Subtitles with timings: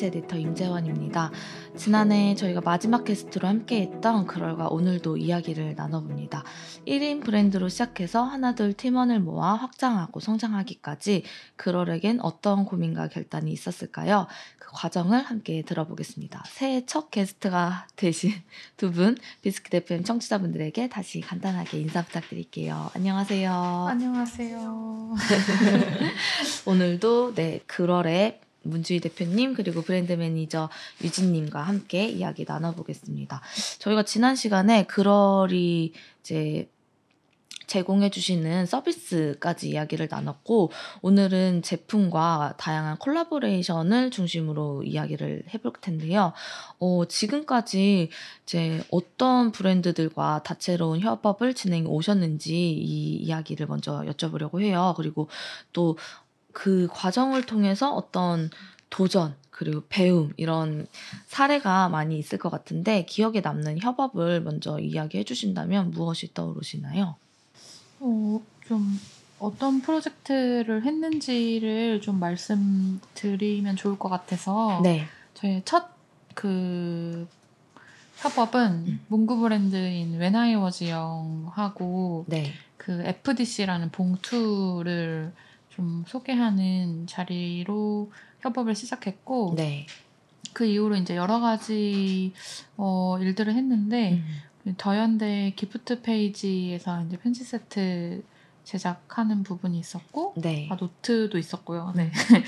[0.00, 1.30] 콘텐츠 에디터 임재환입니다.
[1.76, 6.42] 지난해 저희가 마지막 게스트로 함께했던 그럴과 오늘도 이야기를 나눠봅니다.
[6.86, 11.24] 1인 브랜드로 시작해서 하나둘 팀원을 모아 확장하고 성장하기까지
[11.56, 14.26] 그럴에겐 어떤 고민과 결단이 있었을까요?
[14.58, 16.44] 그 과정을 함께 들어보겠습니다.
[16.48, 18.32] 새해 첫 게스트가 되신
[18.76, 22.90] 두 분 비스킷 FM 청취자분들에게 다시 간단하게 인사 부탁드릴게요.
[22.94, 23.86] 안녕하세요.
[23.88, 25.14] 안녕하세요.
[26.66, 30.68] 오늘도 네 글월의 문주희 대표님 그리고 브랜드 매니저
[31.02, 33.40] 유진님과 함께 이야기 나눠보겠습니다.
[33.78, 36.68] 저희가 지난 시간에 글월이 이제
[37.70, 46.32] 제공해 주시는 서비스까지 이야기를 나눴고 오늘은 제품과 다양한 콜라보레이션을 중심으로 이야기를 해볼 텐데요.
[46.80, 48.10] 어, 지금까지
[48.42, 54.94] 이제 어떤 브랜드들과 다채로운 협업을 진행해 오셨는지 이 이야기를 먼저 여쭤보려고 해요.
[54.96, 55.28] 그리고
[55.72, 55.96] 또
[56.52, 58.50] 그 과정을 통해서 어떤
[58.88, 60.86] 도전 그리고 배움 이런
[61.26, 67.16] 사례가 많이 있을 것 같은데 기억에 남는 협업을 먼저 이야기해 주신다면 무엇이 떠오르시나요?
[68.00, 68.98] 어, 좀
[69.38, 75.06] 어떤 프로젝트를 했는지를 좀 말씀드리면 좋을 것 같아서 네.
[75.34, 77.28] 저희 첫그
[78.16, 79.00] 협업은 음.
[79.08, 82.52] 문구 브랜드인 웬아이워즈 영하고 네.
[82.76, 85.32] 그 FDC라는 봉투를
[85.70, 89.86] 좀 소개하는 자리로 협업을 시작했고 네.
[90.52, 92.32] 그 이후로 이제 여러 가지
[92.76, 94.22] 어, 일들을 했는데
[94.66, 94.74] 음.
[94.76, 98.22] 더현대 기프트 페이지에서 이제 편지 세트
[98.64, 100.68] 제작하는 부분이 있었고 네.
[100.70, 101.92] 아, 노트도 있었고요.
[101.96, 102.10] 네.
[102.10, 102.42] 음.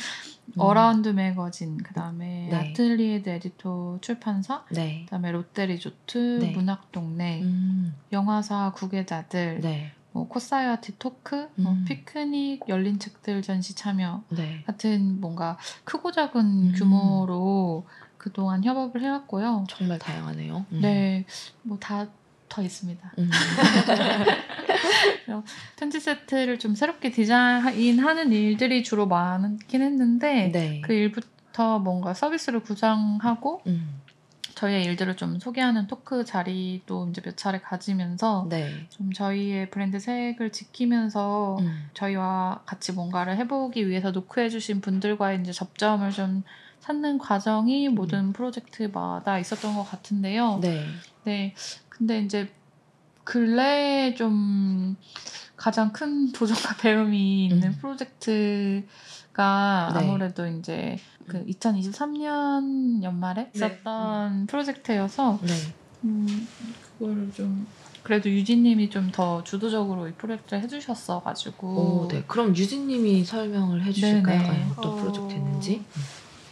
[0.59, 2.57] 어라운드 매거진 그다음에 네.
[2.57, 5.03] 아틀리에드 에디토 출판사 네.
[5.05, 6.51] 그다음에 롯데리조트 네.
[6.51, 7.95] 문학동네 음.
[8.13, 9.93] 영화사 관계자들 네.
[10.13, 11.85] 뭐 코사이어티 토크 뭐 음.
[11.87, 14.63] 피크닉 열린 책들 전시 참여 네.
[14.67, 16.73] 같은 뭔가 크고 작은 음.
[16.77, 17.87] 규모로
[18.19, 19.65] 그동안 협업을 해왔고요.
[19.69, 20.67] 정말 다양하네요.
[20.73, 20.81] 음.
[20.81, 21.25] 네,
[21.63, 22.07] 뭐 다
[22.53, 23.13] 더 있습니다.
[23.19, 23.31] 음.
[25.77, 30.83] 편지 세트를 좀 새롭게 디자인하는 일들이 주로 많긴 했는데 네.
[30.83, 34.02] 그 일부터 뭔가 서비스를 구상하고 음.
[34.63, 38.87] 저희의 일들을 좀 소개하는 토크 자리도 이제 몇 차례 가지면서 네.
[38.91, 41.91] 좀 저희의 브랜드 색을 지키면서 음.
[41.95, 46.45] 저희와 같이 뭔가를 해보기 위해서 노크해주신 분들과의 이제 접점을 좀
[46.79, 50.57] 찾는 과정이 모든 프로젝트마다 있었던 것 같은데요.
[50.57, 50.61] 음.
[50.61, 50.87] 네.
[51.25, 51.55] 네.
[51.89, 52.49] 근데 이제
[53.25, 54.97] 근래에 좀
[55.57, 57.79] 가장 큰 도전과 배움이 있는 음.
[57.81, 58.85] 프로젝트
[59.33, 60.01] 가 네.
[60.01, 65.53] 아무래도 이제 그 2023년 연말에 있었던 프로젝트여서 네.
[66.05, 66.49] 음,
[66.99, 67.67] 그거를 좀
[68.03, 72.25] 그래도 유진님이 좀 더 주도적으로 이 프로젝트를 해주셨어가지고 오, 네.
[72.27, 74.73] 그럼 유진님이 설명을 해주실까요?
[74.77, 75.85] 어떤 어, 프로젝트였는지?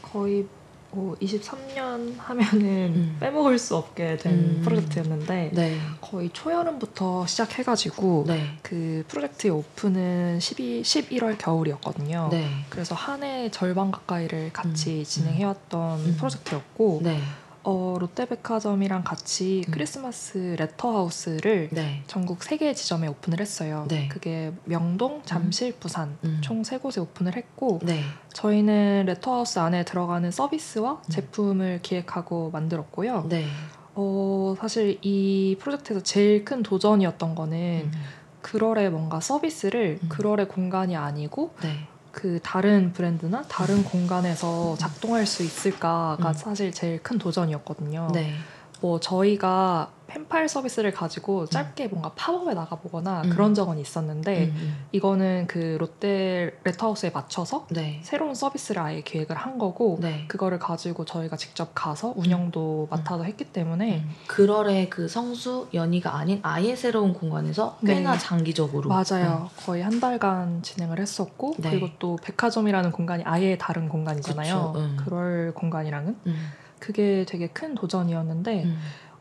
[0.03, 0.47] 거의
[0.93, 3.17] 뭐 23년 하면은 음.
[3.21, 4.63] 빼먹을 수 없게 된 음.
[4.65, 5.79] 프로젝트였는데 네.
[6.01, 8.59] 거의 초여름부터 시작해가지고 네.
[8.63, 12.29] 그 프로젝트의 오픈은 12, 11월 겨울이었거든요.
[12.31, 12.49] 네.
[12.69, 15.05] 그래서 한 해 절반 가까이를 같이 음.
[15.05, 16.15] 진행해왔던 음.
[16.17, 17.21] 프로젝트였고 네.
[17.63, 19.73] 어, 롯데백화점이랑 같이 음.
[19.73, 22.03] 크리스마스 레터하우스를 네.
[22.07, 23.87] 전국 세개 지점에 오픈을 했어요.
[23.89, 24.09] 네.
[24.09, 26.39] 그게 명동, 잠실, 부산 음.
[26.43, 28.03] 총세 곳에 오픈을 했고 네.
[28.33, 31.11] 저희는 레터하우스 안에 들어가는 서비스와 음.
[31.11, 33.27] 제품을 기획하고 만들었고요.
[33.29, 33.47] 네.
[33.95, 37.93] 어, 사실 이 프로젝트에서 제일 큰 도전이었던 거는 음.
[38.41, 40.09] 그럴의 뭔가 서비스를 음.
[40.09, 41.87] 그럴의 공간이 아니고 네.
[42.13, 46.33] 그 다른 브랜드나 다른 공간에서 작동할 수 있을까가 음.
[46.35, 48.09] 사실 제일 큰 도전이었거든요.
[48.13, 48.35] 네.
[48.81, 53.31] 뭐 저희가 펜팔 서비스를 가지고 짧게 뭔가 팝업에 나가보거나 음.
[53.31, 54.77] 그런 적은 있었는데 음, 음.
[54.91, 58.01] 이거는 그 롯데 레터하우스에 맞춰서 네.
[58.03, 60.25] 새로운 서비스를 아예 기획을 한 거고 네.
[60.27, 64.11] 그거를 가지고 저희가 직접 가서 운영도 맡아서 했기 때문에 음.
[64.27, 68.19] 그럴의 그 성수 연희가 아닌 아예 새로운 공간에서 꽤나 네.
[68.19, 69.49] 장기적으로 맞아요.
[69.65, 71.71] 거의 한 달간 진행을 했었고 네.
[71.71, 74.73] 그리고 또 백화점이라는 공간이 아예 다른 공간이잖아요.
[74.75, 74.97] 음.
[74.99, 76.53] 그럴 공간이랑은 음.
[76.81, 78.79] 그게 되게 큰 도전이었는데 음.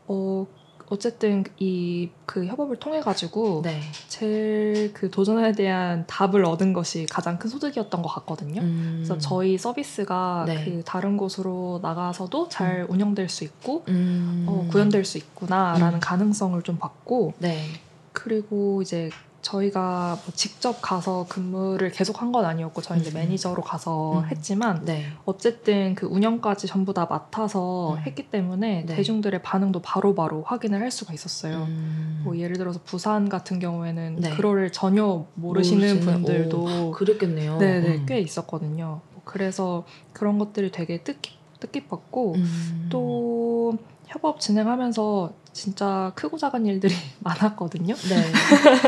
[0.08, 0.46] 어
[0.88, 3.80] 어쨌든 이 그 협업을 통해 가지고 네.
[4.06, 8.62] 제일 그 도전에 대한 답을 얻은 것이 가장 큰 소득이었던 것 같거든요.
[8.62, 8.92] 음.
[8.98, 10.64] 그래서 저희 서비스가 네.
[10.64, 14.46] 그 다른 곳으로 나가서도 잘 운영될 수 있고 음.
[14.48, 16.00] 어, 구현될 수 있구나라는 음.
[16.00, 17.64] 가능성을 좀 봤고 네.
[18.12, 19.10] 그리고 이제
[19.42, 23.14] 저희가 뭐 직접 가서 근무를 계속 한 건 아니었고 저희 이제 음.
[23.14, 24.24] 매니저로 가서 음.
[24.26, 25.06] 했지만 네.
[25.24, 27.98] 어쨌든 그 운영까지 전부 다 맡아서 음.
[28.06, 28.94] 했기 때문에 네.
[28.94, 31.64] 대중들의 반응도 바로바로 확인을 할 수가 있었어요.
[31.64, 32.20] 음.
[32.24, 34.30] 뭐 예를 들어서 부산 같은 경우에는 네.
[34.30, 37.58] 그거를 전혀 모르시는 모르시는- 분들도 그랬겠네요.
[37.58, 38.06] 네네 음.
[38.06, 39.00] 꽤 있었거든요.
[39.12, 42.86] 뭐 그래서 그런 것들이 되게 뜻깊, 뜻깊었고 음.
[42.90, 43.76] 또
[44.06, 47.94] 협업 진행하면서 진짜 크고 작은 일들이 많았거든요.
[47.94, 48.32] 네.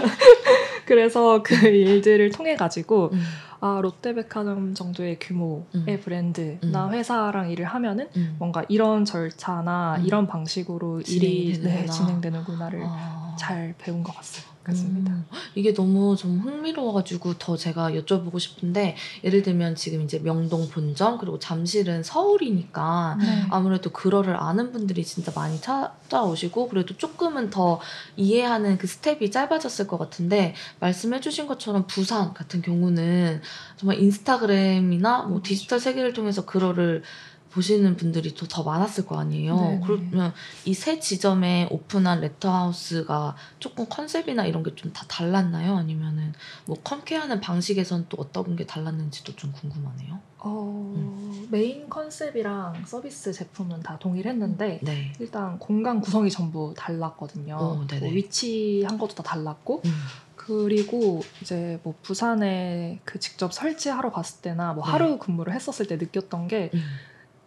[0.87, 3.23] 그래서 그 일들을 통해 가지고 음.
[3.61, 6.00] 아 롯데백화점 정도의 규모의 음.
[6.03, 6.94] 브랜드나 음.
[6.94, 8.35] 회사랑 일을 하면은 음.
[8.38, 10.05] 뭔가 이런 절차나 음.
[10.05, 11.81] 이런 방식으로 일이 진행되는구나.
[11.81, 13.37] 네, 진행되는구나를 아.
[13.38, 14.51] 잘 배운 것 같습니다.
[14.69, 15.25] 음,
[15.55, 21.38] 이게 너무 좀 흥미로워가지고 더 제가 여쭤보고 싶은데 예를 들면 지금 이제 명동 본점 그리고
[21.38, 23.47] 잠실은 서울이니까 네.
[23.50, 27.81] 아무래도 그거를 아는 분들이 진짜 많이 찾아오시고 그래도 조금은 더
[28.17, 33.41] 이해하는 그 스텝이 짧아졌을 것 같은데 말씀해주신 것처럼 부산 같은 경우는
[33.76, 37.03] 정말 인스타그램이나 뭐 디지털 세계를 통해서 그거를
[37.52, 39.56] 보시는 분들이 더, 더 많았을 거 아니에요.
[39.56, 39.81] 네네.
[39.84, 40.32] 그러면
[40.64, 45.76] 이 새 지점에 오픈한 레터하우스가 조금 컨셉이나 이런 게 좀 다 달랐나요?
[45.76, 46.32] 아니면은
[46.66, 50.19] 뭐 컴케어하는 방식에선 또 어떤 게 달랐는지도 좀 궁금하네요.
[50.44, 55.12] 어, 메인 컨셉이랑 서비스 제품은 다 동일했는데 네.
[55.20, 57.56] 일단 공간 구성이 전부 달랐거든요.
[57.56, 57.75] 어.
[58.00, 59.90] 뭐 위치한 것도 다 달랐고 음.
[60.34, 64.90] 그리고 이제 뭐 부산에 그 직접 설치하러 갔을 때나 뭐 네.
[64.90, 66.82] 하루 근무를 했었을 때 느꼈던 게 음.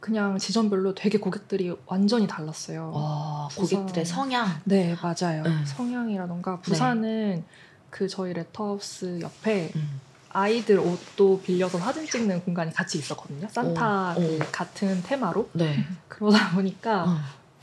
[0.05, 2.91] 그냥 지점별로 되게 고객들이 완전히 달랐어요.
[2.93, 3.79] 와, 부산.
[3.79, 4.47] 고객들의 성향.
[4.63, 5.41] 네, 맞아요.
[5.43, 5.63] 음.
[5.65, 7.43] 성향이라던가 부산은
[7.89, 9.99] 그 저희 레터하우스 옆에 음.
[10.29, 13.47] 아이들 옷도 빌려서 사진 찍는 공간이 같이 있었거든요.
[13.49, 14.39] 산타 오, 그 오.
[14.51, 15.49] 같은 테마로.
[15.53, 15.83] 네.
[16.07, 17.17] 그러다 보니까 어.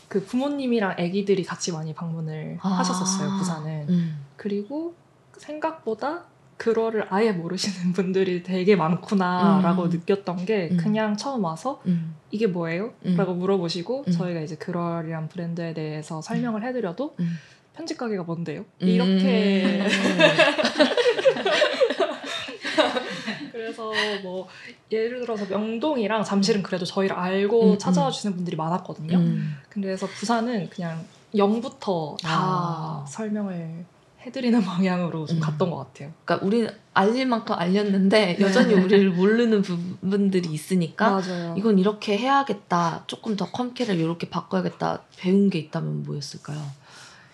[0.08, 2.68] 그 부모님이랑 아기들이 같이 많이 방문을 아.
[2.70, 3.86] 하셨었어요, 부산은.
[3.88, 4.24] 음.
[4.36, 4.96] 그리고
[5.36, 6.24] 생각보다
[6.62, 9.88] 그거를 아예 모르시는 분들이 되게 많구나라고 음.
[9.88, 10.76] 느꼈던 게 음.
[10.76, 12.14] 그냥 처음 와서 음.
[12.31, 12.93] 이게 뭐예요?
[13.05, 13.17] 음.
[13.17, 14.12] 라고 물어보시고 음.
[14.12, 17.37] 저희가 이제 그럴이란 브랜드에 대해서 설명을 해드려도 음.
[17.75, 18.64] 편집 가게가 뭔데요?
[18.82, 18.87] 음.
[18.87, 19.85] 이렇게
[23.50, 23.91] 그래서
[24.23, 24.47] 뭐
[24.93, 28.12] 예를 들어서 명동이랑 잠실은 그래도 저희를 알고 음, 찾아와 음.
[28.12, 29.19] 주시는 분들이 많았거든요.
[29.19, 29.56] 음.
[29.69, 31.05] 그래서 부산은 그냥
[31.35, 33.05] 0부터 다 아.
[33.09, 33.85] 설명을
[34.26, 35.40] 해드리는 방향으로 좀 음.
[35.40, 36.12] 갔던 것 같아요.
[36.24, 41.54] 그러니까 우리는 알릴 만큼 알렸는데 여전히 우리를 모르는 부분들이 있으니까 맞아요.
[41.56, 43.04] 이건 이렇게 해야겠다.
[43.06, 45.02] 조금 더 컴캐를 이렇게 바꿔야겠다.
[45.16, 46.60] 배운 게 있다면 뭐였을까요?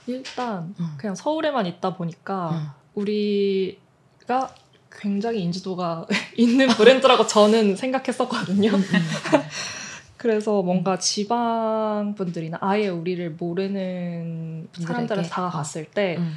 [0.06, 0.94] 일단 음.
[0.96, 2.68] 그냥 서울에만 있다 보니까 음.
[2.94, 4.54] 우리가
[4.90, 6.06] 굉장히 인지도가
[6.36, 8.70] 있는 브랜드라고 저는 생각했었거든요.
[8.70, 8.82] 음, 음.
[10.16, 14.68] 그래서 뭔가 지방 분들이나 아예 우리를 모르는?
[14.72, 16.34] 사람들한테 다가갔을 때 음.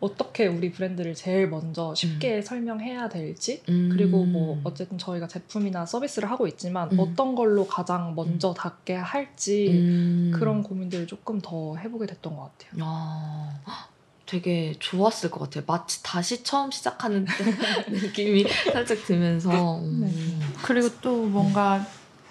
[0.00, 3.88] 어떻게 우리 브랜드를 제일 먼저 쉽게 설명해야 될지 음.
[3.92, 7.00] 그리고 뭐 어쨌든 저희가 제품이나 서비스를 하고 있지만 음.
[7.00, 10.30] 어떤 걸로 가장 먼저 닿게 할지 음.
[10.34, 12.84] 그런 고민들을 조금 더 해보게 됐던 것 같아요.
[12.84, 13.88] 아,
[14.26, 15.64] 되게 좋았을 것 같아요.
[15.66, 17.26] 마치 다시 처음 시작하는
[17.90, 19.78] 느낌이 살짝 들면서.
[19.80, 20.00] 음.
[20.02, 20.46] 네.
[20.62, 21.84] 그리고 또 뭔가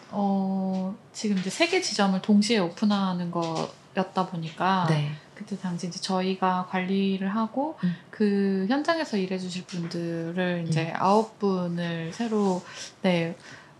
[0.09, 5.11] 어, 지금 이제 세 개 지점을 동시에 오픈하는 거 였다 보니까 네.
[5.35, 7.95] 그때 당시 이제 저희가 관리를 하고 음.
[8.09, 12.61] 그 현장에서 일해주실 분들을 이제 아홉 분을 새로
[13.01, 13.35] 네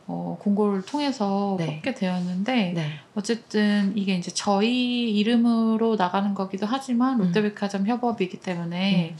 [0.08, 1.76] 어, 공고를 통해서 네.
[1.76, 3.00] 뽑게 되었는데 네.
[3.16, 7.26] 어쨌든 이게 이제 저희 이름으로 나가는 거기도 하지만 음.
[7.26, 9.16] 롯데백화점 협업이기 때문에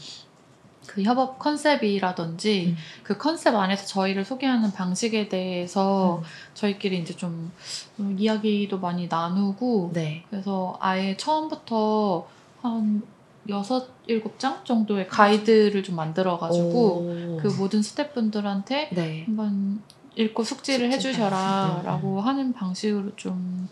[0.88, 2.76] 그 협업 컨셉이라든지 음.
[3.04, 6.24] 그 컨셉 안에서 저희를 소개하는 방식에 대해서 음.
[6.54, 7.52] 저희끼리 이제 좀
[8.00, 10.24] 음, 이야기도 많이 나누고 네.
[10.30, 12.26] 그래서 아예 처음부터
[12.62, 13.02] 한
[13.48, 17.38] 여섯 일곱 장 정도의 가이드를 좀 만들어가지고 오.
[17.40, 19.24] 그 모든 스태프분들한테 네.
[19.26, 19.82] 한번
[20.16, 21.86] 읽고 숙지를 해주셔라 음.
[21.86, 23.68] 라고 하는 방식으로 좀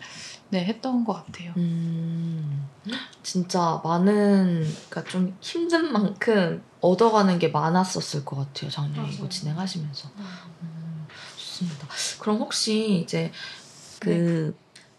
[0.49, 1.51] 네, 했던 것 같아요.
[1.57, 2.67] 음,
[3.21, 9.29] 진짜 많은, 그러니까 좀 힘든 만큼 얻어가는 게 많았었을 것 같아요, 작년에 이거 맞아요.
[9.29, 10.09] 진행하시면서.
[10.61, 11.07] 음,
[11.37, 11.87] 좋습니다.
[12.19, 13.31] 그럼 혹시 이제
[13.99, 14.55] 그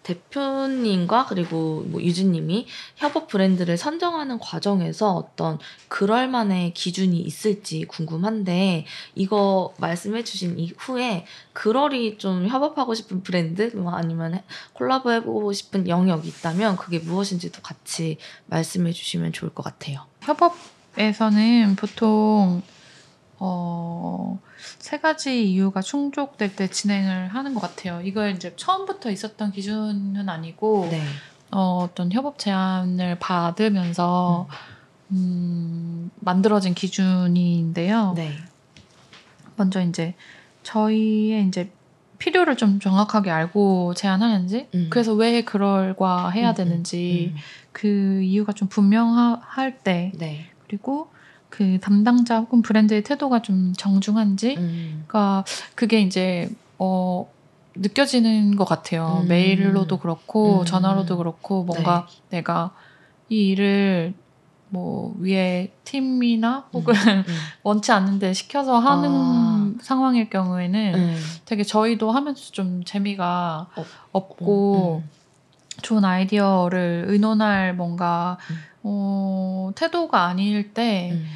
[0.09, 2.67] 대표님과 그리고 뭐 유진님이
[2.97, 5.59] 협업 브랜드를 선정하는 과정에서 어떤
[5.89, 14.43] 그럴 만의 기준이 있을지 궁금한데 이거 말씀해주신 이후에 그럴이 좀 협업하고 싶은 브랜드 뭐 아니면
[14.73, 18.17] 콜라보해보고 싶은 영역이 있다면 그게 무엇인지도 같이
[18.47, 20.07] 말씀해주시면 좋을 것 같아요.
[20.23, 20.57] 협업
[20.99, 22.63] 에서는 보통
[23.39, 24.41] 어,
[24.79, 28.01] 세 가지 이유가 충족될 때 진행을 하는 것 같아요.
[28.03, 31.01] 이걸 이제 처음부터 있었던 기준은 아니고 네.
[31.53, 34.49] 어, 어떤 협업 제안을 받으면서
[35.13, 38.15] 음, 만들어진 기준인데요.
[38.17, 38.37] 네.
[39.57, 40.15] 먼저 이제
[40.65, 41.71] 저희의 이제
[42.19, 44.89] 필요를 좀 정확하게 알고 제안하는지, 음.
[44.91, 47.39] 그래서 왜 그럴과 해야 음, 되는지 음,
[47.73, 50.19] 그 이유가 좀 분명할 때, 음.
[50.19, 50.51] 네.
[50.69, 51.09] 그리고
[51.49, 55.05] 그 담당자 혹은 브랜드의 태도가 좀 정중한지, 음.
[55.07, 55.45] 그러니까
[55.75, 57.29] 그게 이제 어
[57.75, 59.21] 느껴지는 것 같아요.
[59.23, 59.29] 음.
[59.29, 60.65] 메일로도 그렇고 음.
[60.67, 62.73] 전화로도 그렇고 뭔가 내가
[63.31, 64.15] 이 일을
[64.71, 67.25] 뭐 위에 팀이나 혹은 음.
[67.63, 69.73] 원치 않는데 시켜서 하는 아.
[69.81, 71.17] 상황일 경우에는 음.
[71.47, 75.11] 되게 저희도 하면서 좀 재미가 없- 없고 음.
[75.81, 78.57] 좋은 아이디어를 의논할 뭔가 음.
[78.91, 81.27] 어, 태도가 아닐 때 음.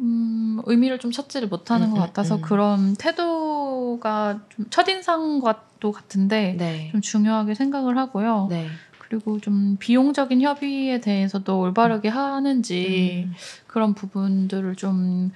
[0.00, 2.42] 음, 의미를 좀 찾지를 못하는 음, 것 음, 같아서 음.
[2.42, 6.88] 그런 태도가 좀 첫인상과도 같은데 네.
[6.92, 8.46] 좀 중요하게 생각을 하고요.
[8.50, 8.68] 네.
[8.98, 13.34] 그리고 좀 비용적인 협의에 대해서도 올바르게 하는지 음.
[13.66, 15.32] 그런 부분들을 좀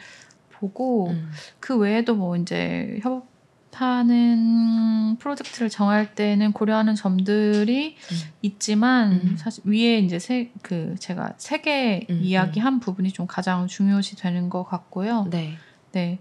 [0.52, 1.30] 보고 음.
[1.61, 3.35] 그 외에도 뭐 이제 협업
[3.76, 8.16] 하는 프로젝트를 정할 때는 고려하는 점들이 음.
[8.42, 9.37] 있지만 음.
[9.37, 14.64] 사실 위에 이제 세, 그 제가 세개 음, 이야기한 부분이 좀 가장 중요시 되는 것
[14.64, 15.26] 같고요.
[15.30, 15.56] 네.
[15.92, 16.18] 네.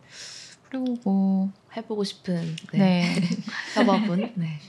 [0.70, 2.78] 그리고 뭐 해보고 싶은 네.
[2.78, 3.16] 네.
[3.76, 4.60] 협업은 네.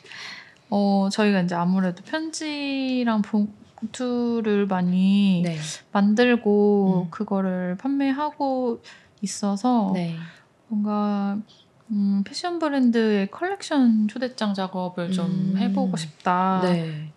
[0.70, 5.58] 어, 저희가 이제 아무래도 편지랑 봉투를 많이 네.
[5.92, 7.10] 만들고 음.
[7.10, 8.82] 그거를 판매하고
[9.22, 10.16] 있어서 네.
[10.68, 11.38] 뭔가
[11.90, 15.54] 음, 패션 브랜드의 컬렉션 초대장 작업을 좀 음.
[15.56, 16.72] 해보고 싶다고는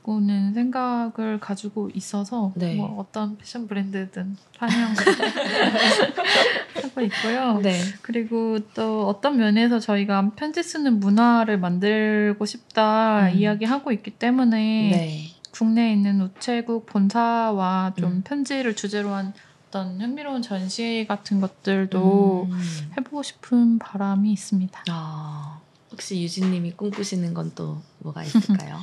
[0.06, 0.54] 네.
[0.54, 2.76] 생각을 가지고 있어서 네.
[2.76, 4.94] 뭐 어떤 패션 브랜드든 환영
[6.76, 7.60] 하고 있고요.
[7.64, 7.80] 네.
[8.04, 13.38] 그리고 또 어떤 면에서 저희가 편지 쓰는 문화를 만들고 싶다 음.
[13.38, 14.58] 이야기하고 있기 때문에
[14.92, 15.40] 네.
[15.52, 18.22] 국내에 있는 우체국 본사와 좀 음.
[18.24, 19.34] 편지를 주제로 한
[19.70, 22.92] 어떤 흥미로운 전시 같은 것들도 음.
[22.98, 24.84] 해보고 싶은 바람이 있습니다.
[24.90, 25.60] 아,
[25.92, 28.80] 혹시 유진님이 꿈꾸시는 건 또 뭐가 있을까요?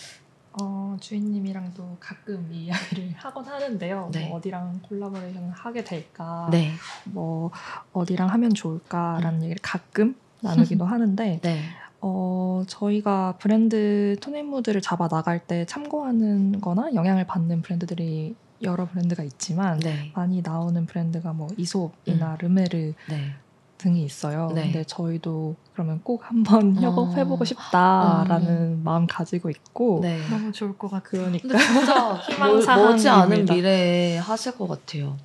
[0.60, 4.08] 어, 주인님이랑도 가끔 이 이야기를 하곤 하는데요.
[4.12, 4.28] 네.
[4.28, 6.72] 뭐 어디랑 콜라보레이션을 하게 될까, 네.
[7.04, 7.50] 뭐
[7.92, 11.62] 어디랑 하면 좋을까라는 얘기를 가끔 나누기도 하는데 네.
[12.00, 19.78] 어, 저희가 브랜드 토네무드를 잡아 나갈 때 참고하는 거나 영향을 받는 브랜드들이 여러 브랜드가 있지만
[19.80, 20.12] 네.
[20.14, 23.34] 많이 나오는 브랜드가 뭐 이솝이나 르메르 네.
[23.78, 24.52] 등이 있어요.
[24.54, 24.64] 네.
[24.64, 26.80] 근데 저희도 그러면 꼭 한번 어.
[26.80, 30.20] 협업해보고 싶다라는 마음 가지고 있고 네.
[30.28, 31.22] 너무 좋을 것 같아요.
[31.22, 32.20] 그러니까 진짜.
[32.76, 35.16] 머지 않은 미래에 하실 것 같아요.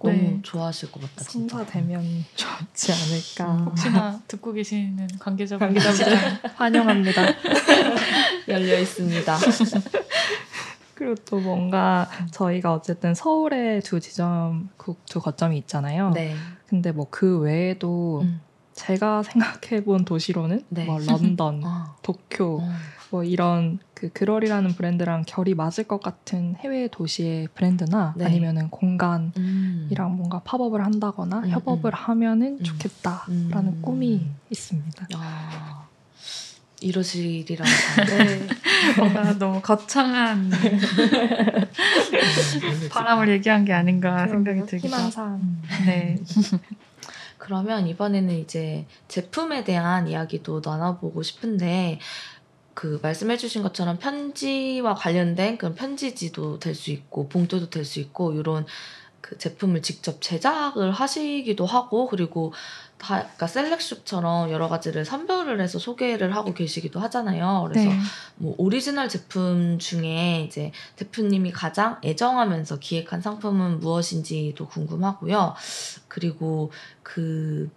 [0.00, 0.38] 너무 네.
[0.42, 1.56] 좋아하실 것 같다 진짜.
[1.56, 3.64] 성사되면 좋지 않을까 음.
[3.64, 7.22] 혹시나 듣고 계시는 관계자분 관계자분들 환영합니다.
[8.48, 9.36] 열려 있습니다.
[10.94, 16.10] 그리고 또 뭔가 저희가 어쨌든 서울에 두 지점, 그두 거점이 있잖아요.
[16.10, 16.34] 네.
[16.66, 18.40] 근데 뭐 그 외에도 음.
[18.72, 20.84] 제가 생각해본 도시로는 네.
[20.84, 21.96] 뭐 런던, 어.
[22.02, 22.68] 도쿄 어.
[23.10, 28.24] 뭐 이런 그 그럴이라는 브랜드랑 결이 맞을 것 같은 해외 도시의 브랜드나 네.
[28.24, 30.16] 아니면은 공간이랑 음.
[30.16, 31.94] 뭔가 팝업을 한다거나 음, 협업을 음.
[31.94, 32.64] 하면은 음.
[32.64, 33.82] 좋겠다라는 음.
[33.82, 35.06] 꿈이 있습니다.
[35.14, 35.86] 아,
[36.84, 37.70] 이러시리라고.
[38.08, 38.46] 네.
[38.98, 41.68] 뭔가 너무 거창한 음,
[42.90, 45.08] 바람을 얘기한 게 아닌가 생각이 들기도 하고.
[45.08, 45.58] 희망사항.
[45.86, 46.18] 네.
[47.38, 51.98] 그러면 이번에는 이제 제품에 대한 이야기도 나눠보고 싶은데
[52.72, 58.66] 그 말씀해주신 것처럼 편지와 관련된 그런 편지지도 될 수 있고 봉투도 될 수 있고 이런
[59.20, 62.52] 그 제품을 직접 제작을 하시기도 하고 그리고
[62.98, 67.66] 다 그러니까 셀렉숍처럼 여러 가지를 선별을 해서 소개를 하고 계시기도 하잖아요.
[67.68, 67.98] 그래서 네.
[68.36, 75.54] 뭐 오리지널 제품 중에 이제 대표님이 가장 애정하면서 기획한 상품은 무엇인지도 궁금하고요.
[76.08, 76.70] 그리고
[77.02, 77.70] 그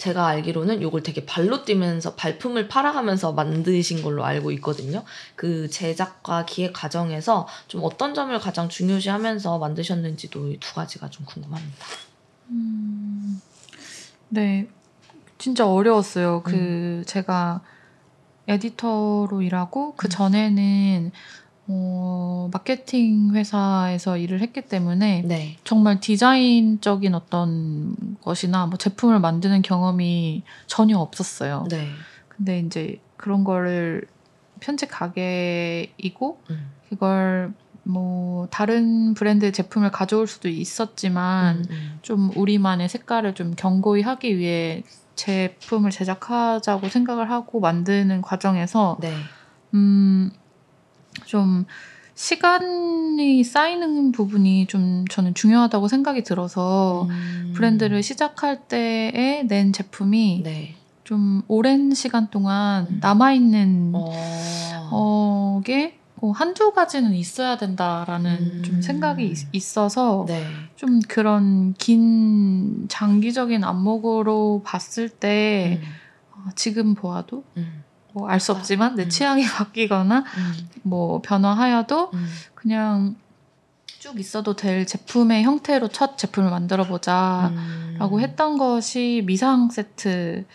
[0.00, 5.04] 제가 알기로는 이걸 되게 발로 뛰면서 발품을 팔아가면서 만드신 걸로 알고 있거든요.
[5.36, 11.86] 그 제작과 기획 과정에서 좀 어떤 점을 가장 중요시하면서 만드셨는지도 이두 가지가 좀 궁금합니다.
[12.48, 13.40] 음,
[14.30, 14.68] 네.
[15.38, 16.42] 진짜 어려웠어요.
[16.42, 17.60] 그 제가
[18.48, 20.10] 에디터로 일하고 그 음.
[20.10, 21.12] 전에는
[21.68, 25.56] 어, 마케팅 회사에서 일을 했기 때문에 네.
[25.62, 31.66] 정말 디자인적인 어떤 것이나 뭐 제품을 만드는 경험이 전혀 없었어요.
[31.70, 31.86] 네.
[32.28, 34.06] 근데 이제 그런 거를
[34.58, 36.70] 편집 가게이고 음.
[36.88, 37.54] 그걸
[37.90, 41.98] 뭐 다른 브랜드의 제품을 가져올 수도 있었지만 음, 음.
[42.02, 44.82] 좀 우리만의 색깔을 좀 견고히 하기 위해
[45.16, 49.12] 제품을 제작하자고 생각을 하고 만드는 과정에서 네.
[49.74, 50.30] 음,
[51.26, 51.66] 좀
[52.14, 57.52] 시간이 쌓이는 부분이 좀 저는 중요하다고 생각이 들어서 음.
[57.54, 60.74] 브랜드를 시작할 때에 낸 제품이 네.
[61.04, 62.98] 좀 오랜 시간 동안 음.
[63.00, 64.12] 남아 있는 어.
[64.92, 68.62] 어, 게 어, 한두 가지는 있어야 된다라는 음.
[68.62, 70.44] 좀 생각이 있- 있어서 네.
[70.76, 75.88] 좀 그런 긴 장기적인 안목으로 봤을 때 음.
[76.32, 77.84] 어, 지금 보아도 음.
[78.12, 79.08] 뭐알수 아, 없지만 내 음.
[79.08, 82.28] 취향이 바뀌거나 음, 뭐 변화하여도 음.
[82.54, 83.16] 그냥
[83.86, 88.20] 쭉 있어도 될 제품의 형태로 첫 제품을 만들어 보자라고 음.
[88.20, 90.46] 했던 것이 미상 세트라는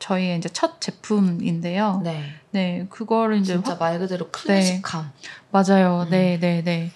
[0.00, 2.00] 저희의 이제 첫 제품인데요.
[2.02, 2.24] 네.
[2.50, 5.12] 네, 그거를 이제 진짜 확- 말 그대로 클래식함.
[5.52, 6.04] 맞아요.
[6.06, 6.10] 음.
[6.10, 6.90] 네, 네, 네.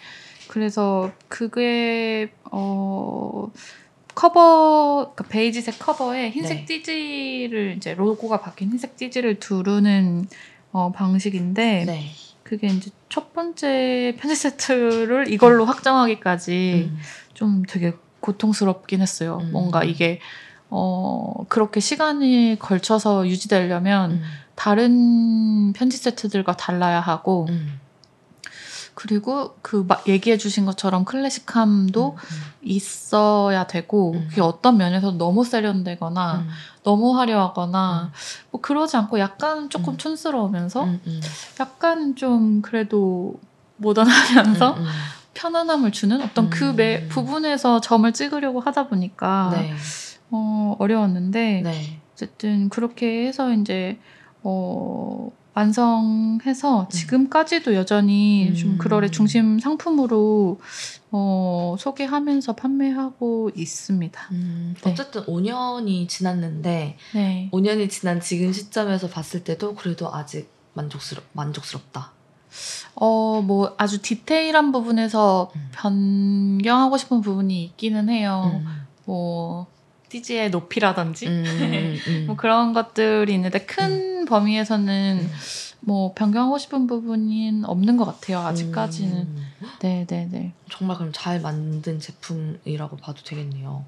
[0.49, 3.51] 그래서 그게 어
[4.15, 6.65] 커버 그러니까 베이지색 커버에 흰색 네.
[6.67, 10.27] 띠지를 이제 로고가 박힌 흰색 띠지를 두르는
[10.73, 12.11] 어, 방식인데 네.
[12.43, 16.99] 그게 이제 첫 번째 편지 세트를 이걸로 확정하기까지 음.
[17.33, 19.39] 좀 되게 고통스럽긴 했어요.
[19.43, 19.53] 음.
[19.53, 20.21] 뭔가 이게
[20.77, 24.23] 어 그렇게 시간이 걸쳐서 유지되려면 음.
[24.57, 27.79] 다른 편지 세트들과 달라야 하고 음.
[28.95, 32.39] 그리고 그 막 얘기해 주신 것처럼 클래식함도 음.
[32.63, 34.27] 있어야 되고 음.
[34.29, 36.49] 그게 어떤 면에서 너무 세련되거나 음.
[36.83, 38.13] 너무 화려하거나
[38.51, 39.99] 뭐 그러지 않고 약간 조금 음.
[39.99, 41.01] 촌스러우면서 음.
[41.07, 41.21] 음.
[41.61, 43.39] 약간 좀 그래도
[43.77, 44.83] 모던하면서 음.
[44.83, 44.87] 음.
[45.35, 47.09] 편안함을 주는 어떤 그 매, 음.
[47.09, 49.75] 부분에서 점을 찍으려고 하다 보니까 네.
[50.31, 52.01] 어, 어려웠는데 네.
[52.13, 53.99] 어쨌든 그렇게 해서 이제
[54.43, 58.55] 어, 완성해서 지금까지도 여전히 음.
[58.55, 60.61] 좀 그럴의 중심 상품으로
[61.13, 64.21] 어, 소개하면서 판매하고 있습니다.
[64.33, 64.91] 음, 네.
[64.91, 67.51] 어쨌든 5년이 지났는데 네.
[67.53, 72.13] 5년이 지난 지금 시점에서 봤을 때도 그래도 아직 만족스럽 만족스럽다.
[72.97, 75.69] 어, 뭐 아주 디테일한 부분에서 음.
[75.73, 78.61] 변경하고 싶은 부분이 있기는 해요.
[78.65, 78.87] 음.
[79.05, 79.67] 뭐
[80.15, 82.25] 띠지의 높이라든지 음, 음, 음.
[82.27, 85.31] 뭐 그런 것들이 있는데 큰 범위에서는 음.
[85.81, 88.39] 뭐 변경하고 싶은 부분은 없는 것 같아요.
[88.41, 89.17] 아직까지는.
[89.17, 89.47] 음.
[89.81, 90.53] 네, 네, 네.
[90.71, 93.85] 정말 그럼 잘 만든 제품이라고 봐도 되겠네요.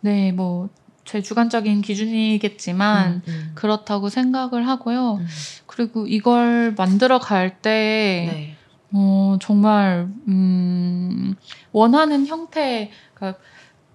[0.00, 0.68] 네, 뭐
[1.10, 3.52] 제 주관적인 기준이겠지만 음, 음.
[3.56, 5.14] 그렇다고 생각을 하고요.
[5.14, 5.26] 음.
[5.66, 8.56] 그리고 이걸 만들어 갈때 네.
[8.92, 11.34] 어, 정말 음,
[11.72, 13.40] 원하는 형태 그러니까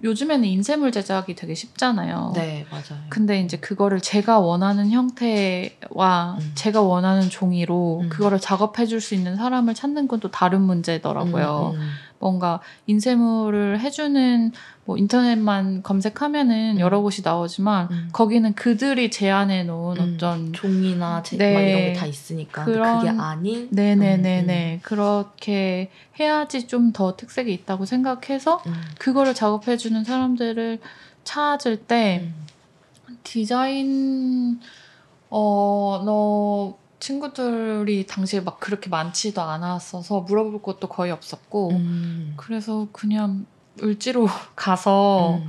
[0.03, 2.34] 요즘에는 인쇄물 제작이 되게 쉽잖아요.
[2.36, 3.01] 네, 맞아요.
[3.10, 6.51] 근데 이제 그거를 제가 원하는 형태와 음.
[6.55, 8.10] 제가 원하는 종이로 음.
[8.10, 11.73] 그거를 작업해 줄 수 있는 사람을 찾는 건 또 다른 문제더라고요.
[11.75, 11.89] 음, 음.
[12.19, 14.51] 뭔가 인쇄물을 해주는
[14.86, 16.80] 뭐 인터넷만 검색하면은 음.
[16.80, 18.10] 여러 곳이 나오지만 음.
[18.13, 21.54] 거기는 그들이 제안해 놓은 음, 어떤 종이나 제, 네.
[21.54, 27.86] 막 이런 게 다 있으니까 그런- 그게 아닌 네네네네 그렇게 해야지 좀 더 특색이 있다고
[27.86, 30.80] 생각해서 음, 음, 그거를 작업해 주는 사람들을
[31.23, 32.45] 찾을 때 음.
[33.23, 34.60] 디자인
[35.30, 42.34] 어 너 친구들이 당시에 막 그렇게 많지도 않았어서 물어볼 것도 거의 없었고 음.
[42.38, 43.45] 그래서 그냥
[43.81, 45.47] 을지로 가서 음.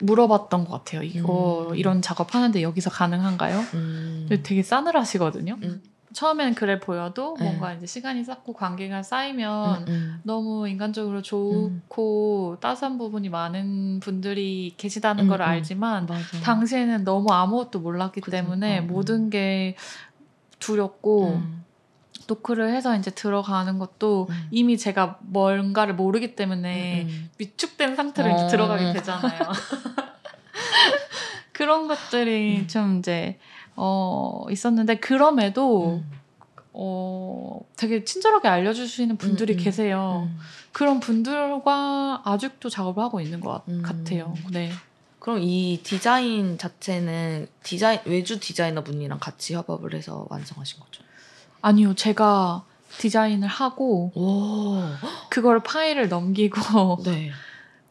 [0.00, 1.02] 물어봤던 것 같아요.
[1.02, 1.76] 이거 음.
[1.76, 3.58] 이런 작업 하는데 여기서 가능한가요?
[3.74, 4.26] 음.
[4.28, 5.58] 근데 되게 싸늘하시거든요.
[5.62, 5.82] 음.
[6.12, 7.44] 처음엔 그래 보여도 네.
[7.44, 10.20] 뭔가 이제 시간이 쌓고 관계가 쌓이면 음, 음.
[10.24, 15.46] 너무 인간적으로 좋고 따스한 부분이 많은 분들이 계시다는 음, 걸 음.
[15.46, 16.40] 알지만 맞아.
[16.42, 18.86] 당시에는 너무 아무것도 몰랐기 그러니까, 때문에 음.
[18.88, 19.76] 모든 게
[20.60, 21.64] 두렵고 음.
[22.28, 24.48] 노크를 해서 이제 들어가는 것도 음.
[24.52, 27.30] 이미 제가 뭔가를 모르기 때문에 음, 음.
[27.38, 28.46] 위축된 상태로 이제 어.
[28.46, 29.40] 들어가게 되잖아요.
[31.52, 32.68] 그런 것들이 음.
[32.68, 33.38] 좀 이제
[33.74, 36.10] 어 있었는데 그럼에도 음.
[36.72, 39.56] 어 되게 친절하게 알려주시는 분들이.
[39.56, 40.28] 계세요.
[40.30, 40.38] 음.
[40.72, 43.62] 그런 분들과 아직도 작업을 하고 있는 것.
[43.82, 44.34] 같아요.
[44.52, 44.70] 네.
[45.20, 51.04] 그럼 이 디자인 자체는 디자인 외주 디자이너 분이랑 같이 협업을 해서 완성하신 거죠?
[51.60, 52.64] 아니요, 제가
[52.98, 54.82] 디자인을 하고 오,
[55.28, 57.30] 그걸 파일을 넘기고 네.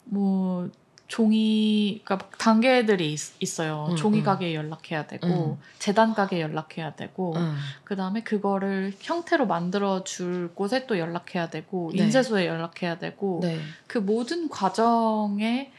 [0.04, 0.68] 뭐
[1.06, 4.24] 종이 그러니까 막 단계들이 있, 어요 음, 종이 음.
[4.24, 5.64] 가게에 연락해야 되고 음.
[5.80, 7.56] 재단 가게에 연락해야 되고 음.
[7.82, 12.04] 그다음에 그거를 형태로 만들어 줄 곳에 또 연락해야 되고 네.
[12.04, 13.58] 인쇄소에 연락해야 되고 네.
[13.88, 15.72] 그 모든 과정에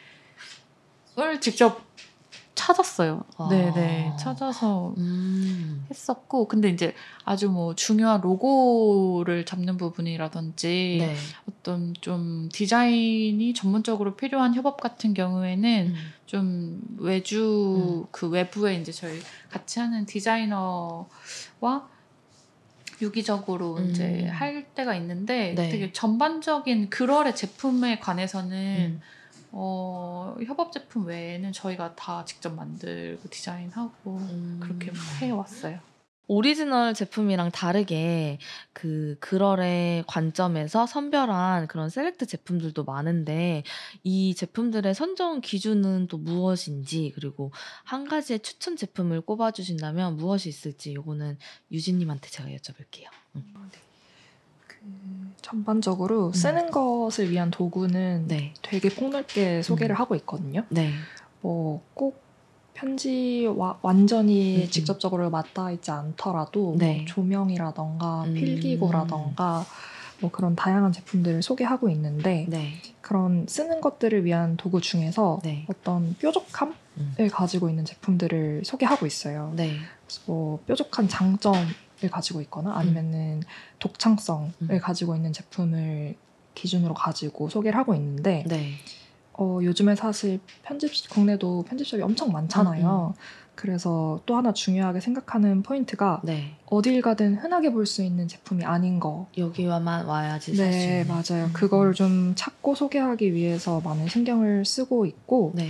[1.19, 1.82] 을 직접
[2.56, 3.24] 찾았어요.
[3.38, 3.47] 아.
[3.50, 5.86] 네네 찾아서 음.
[5.89, 6.93] 했었고 근데 이제
[7.26, 11.15] 아주 뭐 중요한 로고를 잡는 부분이라든지 네.
[11.50, 16.13] 어떤 좀 디자인이 전문적으로 필요한 협업 같은 경우에는 음.
[16.26, 18.08] 좀 외주 음.
[18.12, 19.19] 그 외부에 이제 저희
[19.50, 21.08] 같이 하는 디자이너와
[23.02, 23.89] 유기적으로 음.
[23.89, 25.69] 이제 할 때가 있는데 네.
[25.69, 29.02] 되게 전반적인 글월의 제품에 관해서는 음.
[29.51, 34.59] 어, 협업 제품 외에는 저희가 다 직접 만들고 디자인하고 음.
[34.61, 35.79] 그렇게 해왔어요.
[36.27, 38.37] 오리지널 제품이랑 다르게
[38.71, 43.63] 그 그럴의 관점에서 선별한 그런 셀렉트 제품들도 많은데
[44.03, 47.51] 이 제품들의 선정 기준은 또 무엇인지 그리고
[47.83, 51.37] 한 가지의 추천 제품을 꼽아 주신다면 무엇이 있을지 요거는
[51.69, 53.07] 유진 님한테 제가 여쭤볼게요.
[53.35, 53.53] 음.
[55.41, 58.54] 그 전반적으로 쓰는 것을 위한 도구는 네.
[58.62, 59.99] 되게 폭넓게 소개를 음.
[59.99, 60.63] 하고 있거든요.
[60.69, 60.91] 네.
[61.41, 62.21] 뭐꼭
[62.73, 64.69] 편지 와, 완전히 음, 음.
[64.69, 66.97] 직접적으로 맞닿아 있지 않더라도 네.
[66.97, 68.34] 뭐 조명이라던가 음.
[68.34, 69.65] 필기구라던가
[70.21, 72.73] 뭐 그런 다양한 제품들을 소개하고 있는데 네.
[73.01, 75.65] 그런 쓰는 것들을 위한 도구 중에서 네.
[75.67, 77.15] 어떤 뾰족함을 음.
[77.32, 79.51] 가지고 있는 제품들을 소개하고 있어요.
[79.56, 79.73] 네.
[80.27, 81.60] 뭐 뾰족한 장점을
[82.09, 83.41] 가지고 있거나 아니면은
[83.79, 84.79] 독창성을 음.
[84.81, 86.15] 가지고 있는 제품을
[86.55, 88.73] 기준으로 가지고 소개를 하고 있는데 네.
[89.33, 93.13] 어, 요즘에 사실 편집 국내도 편집샵이 엄청 많잖아요.
[93.15, 93.21] 음,
[93.55, 96.55] 그래서 또 하나 중요하게 생각하는 포인트가 네.
[96.65, 99.27] 어딜 가든 흔하게 볼 수 있는 제품이 아닌 거.
[99.37, 101.03] 여기와만 와야지 네.
[101.05, 101.45] 맞아요.
[101.45, 101.53] 음.
[101.53, 105.69] 그걸 좀 찾고 소개하기 위해서 많은 신경을 쓰고 있고, 네.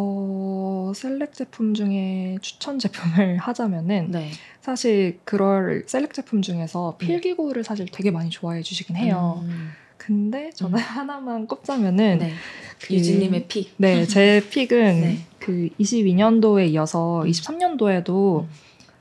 [0.00, 4.30] 어, select 제품 중에 추천 제품을 하자면은 네.
[4.60, 9.42] 사실 글월 select 제품 중에서 필기구를 사실 되게 많이 좋아해 주시긴 해요.
[9.44, 9.70] 음.
[9.96, 10.82] 근데 저는 음.
[10.82, 12.32] 하나만 꼽자면은 네.
[12.80, 13.74] 그- 유진님의 pick.
[13.76, 15.18] 네, 제 pick은 네.
[15.40, 17.30] 그 22년도에 이어서 음.
[17.30, 18.48] 23년도에도 음.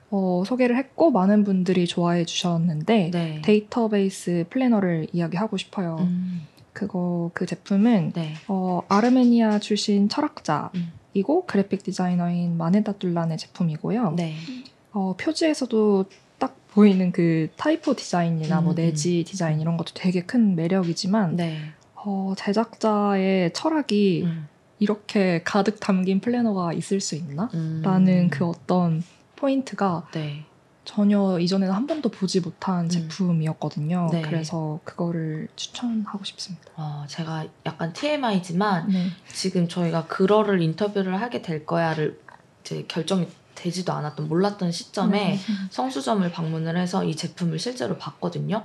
[0.10, 3.42] 어, 소개를 했고 많은 분들이 좋아해 주셨는데 네.
[3.44, 5.98] 데이터베이스 플래너를 이야기하고 싶어요.
[6.00, 6.42] 음.
[6.78, 8.36] 그거 그 제품은 네.
[8.48, 11.48] 어, 아르메니아 출신 철학자이고 음.
[11.48, 14.12] 그래픽 디자이너인 마네다 툴란의 제품이고요.
[14.12, 14.36] 네.
[14.92, 16.06] 어, 표지에서도
[16.38, 21.58] 딱 보이는 그 타이포 디자인이나 뭐 음, 내지 디자인 이런 것도 되게 큰 매력이지만 네.
[21.96, 24.48] 어, 제작자의 철학이 음.
[24.78, 27.50] 이렇게 가득 담긴 플래너가 있을 수 있나?
[27.56, 27.82] 음.
[27.84, 29.02] 라는 그 어떤
[29.36, 30.46] 포인트가 네.
[30.88, 32.90] 전혀 이전에는 한 번도 보지 못한 음.
[32.90, 34.10] 제품이었거든요.
[34.10, 34.22] 네.
[34.22, 36.72] 그래서 그거를 추천하고 싶습니다.
[36.78, 39.10] 어, 제가 약간 TMI지만 네.
[39.34, 42.18] 지금 저희가 그러를 인터뷰를 하게 될 거야를
[42.62, 45.40] 이제 결정이 되지도 않았던 몰랐던 시점에 네.
[45.72, 48.64] 성수점을 방문을 해서 이 제품을 실제로 봤거든요.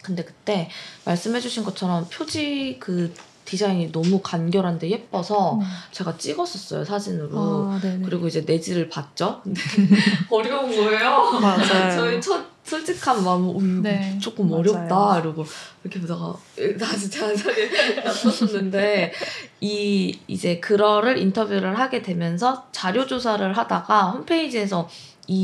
[0.00, 0.70] 근데 그때
[1.04, 3.12] 말씀해주신 것처럼 표지 그
[3.44, 7.30] 디자인이 너무 간결한데 예뻐서 제가 찍었었어요 사진으로.
[7.34, 7.80] 아.
[8.04, 9.40] 그리고 이제 내지를 봤죠.
[9.42, 9.60] 근데
[10.30, 11.32] 어려운 거예요.
[11.40, 11.90] 맞아요.
[11.96, 14.16] 저희 첫 솔직한 마음 음, 네.
[14.20, 14.60] 조금 맞아요.
[14.60, 15.44] 어렵다 이러고
[15.82, 16.34] 이렇게 보다가
[16.78, 17.68] 다시 잔소리
[18.04, 19.12] 놨었는데
[19.60, 24.88] 이 이제 그러를 인터뷰를 하게 되면서 자료 조사를 하다가 홈페이지에서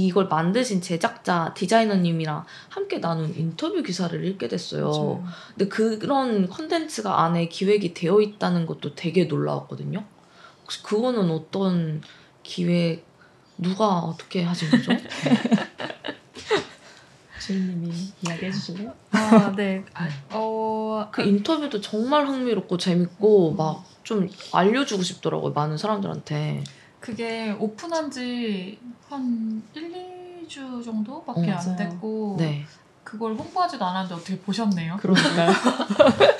[0.06, 4.90] 이걸 만드신 제작자 디자이너님이랑 함께 나눈 인터뷰 기사를 읽게 됐어요.
[4.90, 5.24] 맞아요.
[5.56, 10.04] 근데 그런 컨텐츠가 안에 기획이 되어 있다는 것도 되게 놀라웠거든요.
[10.62, 12.02] 혹시 그거는 어떤
[12.42, 13.06] 기획
[13.56, 14.92] 누가 어떻게 하신 거죠?
[17.40, 17.90] 주인님이
[18.22, 18.92] 이야기해 주실래요?
[19.12, 19.84] 아, 네.
[20.30, 26.64] 어, 그 인터뷰도 정말 흥미롭고 재밌고 막 좀 알려주고 싶더라고요 많은 사람들한테.
[27.00, 31.76] 그게 오픈한 지 한 1, 2주 정도밖에 어, 안.
[31.76, 32.66] 됐고 네.
[33.02, 34.98] 그걸 홍보하지도 않았는데 어떻게 보셨네요?
[34.98, 35.50] 그러니까요.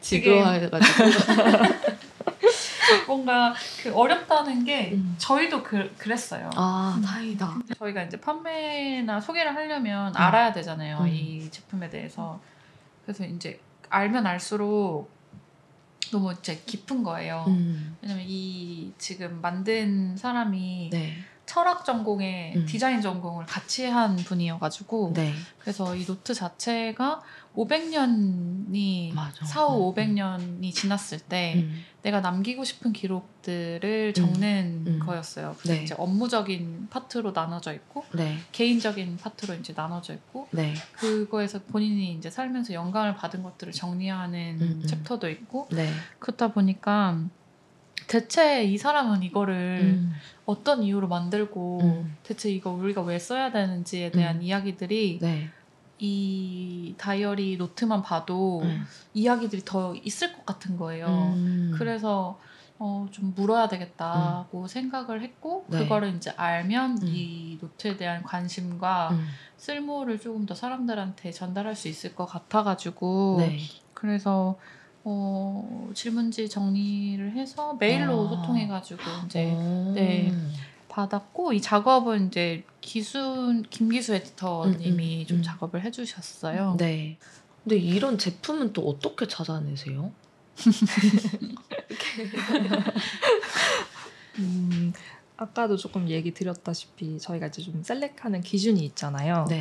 [0.00, 0.78] 지루해가지고.
[3.06, 5.14] 뭔가 그 어렵다는 게 음.
[5.18, 6.50] 저희도 그, 그랬어요.
[6.54, 7.58] 아 다행이다.
[7.78, 10.98] 저희가 이제 판매나 소개를 하려면 알아야 되잖아요.
[11.00, 11.08] 음.
[11.08, 12.40] 이 제품에 대해서.
[13.04, 15.10] 그래서 이제 알면 알수록
[16.10, 17.44] 너무 이제 깊은 거예요.
[17.48, 17.96] 음.
[18.02, 21.14] 왜냐면 이 지금 만든 사람이 네.
[21.46, 22.66] 철학 전공에 음.
[22.66, 25.32] 디자인 전공을 같이 한 분이어가지고 네.
[25.58, 27.22] 그래서 이 노트 자체가
[27.56, 29.44] 500년이 맞아.
[29.44, 31.82] 사후 음, 500년이 지났을 때 음.
[32.02, 34.98] 내가 남기고 싶은 기록들을 적는 음.
[35.00, 35.56] 거였어요.
[35.58, 35.84] 그래서 네.
[35.84, 38.36] 이제 업무적인 파트로 나눠져 있고 네.
[38.52, 40.74] 개인적인 파트로 이제 나눠져 있고 네.
[40.92, 44.86] 그거에서 본인이 이제 살면서 영감을 받은 것들을 정리하는 음, 음.
[44.86, 45.90] 챕터도 있고 네.
[46.18, 47.18] 그렇다 보니까
[48.06, 50.12] 대체 이 사람은 이거를 음.
[50.44, 52.16] 어떤 이유로 만들고 음.
[52.22, 54.42] 대체 이거 우리가 왜 써야 되는지에 대한 음.
[54.42, 55.50] 이야기들이 네.
[55.98, 58.84] 이 다이어리 노트만 봐도 음.
[59.14, 61.06] 이야기들이 더 있을 것 같은 거예요.
[61.06, 61.74] 음.
[61.76, 62.38] 그래서
[62.78, 65.78] 어, 좀 물어야 되겠다고 생각을 했고 네.
[65.78, 67.06] 그거를 이제 알면 음.
[67.06, 69.26] 이 노트에 대한 관심과 음.
[69.56, 73.58] 쓸모를 조금 더 사람들한테 전달할 수 있을 것 같아가지고 네.
[73.94, 74.58] 그래서
[75.04, 78.28] 어, 질문지 정리를 해서 메일로 아.
[78.28, 79.92] 소통해가지고 이제 오.
[79.94, 80.30] 네.
[80.96, 85.42] 받았고 이 작업은 이제 기순 김기수 에디터님이 음, 음, 좀 음.
[85.42, 86.76] 작업을 해주셨어요.
[86.78, 87.18] 네.
[87.62, 90.10] 근데 이런 제품은 또 어떻게 찾아내세요?
[94.38, 94.94] 음,
[95.36, 99.44] 아까도 조금 얘기 드렸다시피 저희가 이제 좀 셀렉하는 기준이 있잖아요.
[99.50, 99.60] 네.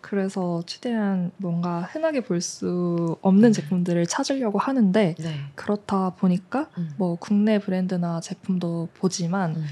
[0.00, 3.52] 그래서 최대한 뭔가 흔하게 볼 수 없는 음.
[3.52, 5.40] 제품들을 찾으려고 하는데 네.
[5.56, 6.92] 그렇다 보니까 음.
[6.96, 9.66] 뭐 국내 브랜드나 제품도 보지만 음.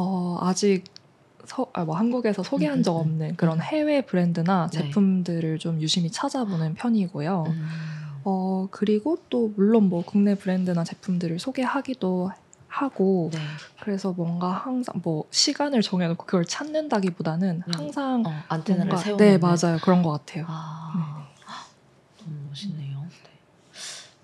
[0.00, 0.84] 어, 아직
[1.44, 4.78] 서, 아, 뭐 한국에서 소개한 음, 적 음, 없는 그런 해외 브랜드나 네.
[4.78, 7.44] 제품들을 좀 유심히 찾아보는 편이고요.
[7.48, 7.68] 음.
[8.22, 12.30] 어, 그리고 또 물론 뭐 국내 브랜드나 제품들을 소개하기도
[12.68, 13.38] 하고 네.
[13.80, 17.72] 그래서 뭔가 항상 뭐 시간을 정해놓고 그걸 찾는다기보다는 음.
[17.72, 20.44] 항상 어, 안테나를 뭔가 세우는 네 맞아요 그런 것 같아요.
[20.46, 21.26] 아,
[22.18, 23.00] 너무 멋있네요.
[23.24, 23.30] 네.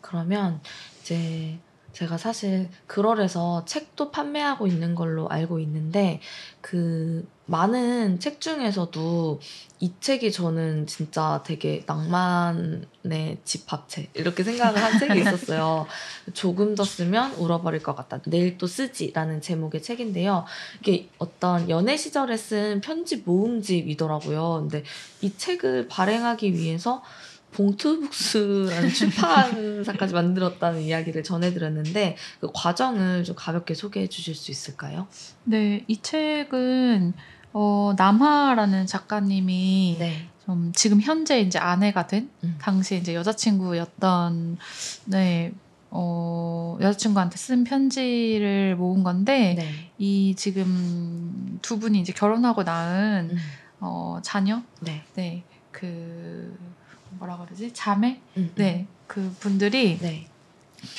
[0.01, 0.61] 그러면
[1.01, 1.59] 이제
[1.95, 6.21] 제가 사실 그럴에서 책도 판매하고 있는 걸로 알고 있는데
[6.61, 9.41] 그 많은 책 중에서도
[9.81, 15.87] 이 책이 저는 진짜 되게 낭만의 집합책 이렇게 생각을 한 책이 있었어요.
[16.33, 18.21] 조금 더 쓰면 울어버릴 것 같다.
[18.27, 20.47] 내일 또 쓰지라는 제목의 책인데요.
[20.81, 24.61] 이게 어떤 연애 시절에 쓴 편지 모음집이더라고요.
[24.63, 24.83] 근데
[25.21, 27.03] 이 책을 발행하기 위해서
[27.55, 35.07] 봉투북스라는 출판사까지 만들었다는 이야기를 전해드렸는데 그 과정을 좀 가볍게 소개해 주실 수 있을까요?
[35.45, 37.15] 네, 이 책은
[37.53, 40.29] 어, 남하라는 작가님이 네.
[40.45, 42.57] 좀 지금 현재 이제 아내가 된 음.
[42.61, 44.59] 당시 이제 여자친구였던
[45.07, 45.53] 네.
[45.91, 49.91] 어, 여자친구한테 쓴 편지를 모은 건데 네.
[49.97, 53.37] 이 지금 두 분이 이제 결혼하고 낳은 음.
[53.79, 55.05] 어, 자녀 네.
[55.15, 55.45] 네.
[55.71, 56.57] 그
[57.25, 57.73] 뭐라 그러지?
[57.73, 58.21] 자매?
[58.37, 58.53] 음.
[58.55, 58.87] 네.
[59.07, 60.27] 그 분들이 네.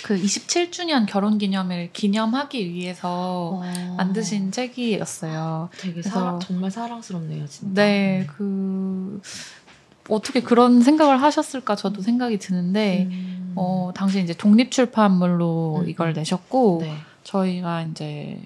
[0.04, 3.96] 그 27주년 결혼 기념일 기념하기 위해서 어.
[3.98, 5.70] 만드신 책이었어요.
[5.78, 7.84] 되게 사랑, 정말 사랑스럽네요, 진짜.
[7.84, 9.22] 네, 그
[10.10, 13.54] 어떻게 그런 생각을 하셨을까 저도 생각이 드는데 음.
[13.56, 15.90] 어 당시 이제 독립 출판물로 음.
[15.90, 16.96] 이걸 내셨고 네.
[17.24, 18.42] 저희가 이제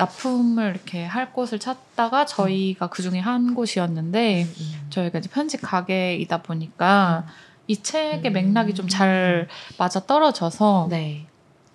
[0.00, 4.86] 납품을 이렇게 할 곳을 찾다가 저희가 그 중에 한 곳이었는데 음, 음.
[4.90, 7.26] 저희가 이제 편집 가게이다 보니까
[7.66, 8.32] 이 책의 음.
[8.32, 11.26] 맥락이 좀 잘 맞아 떨어져서 네.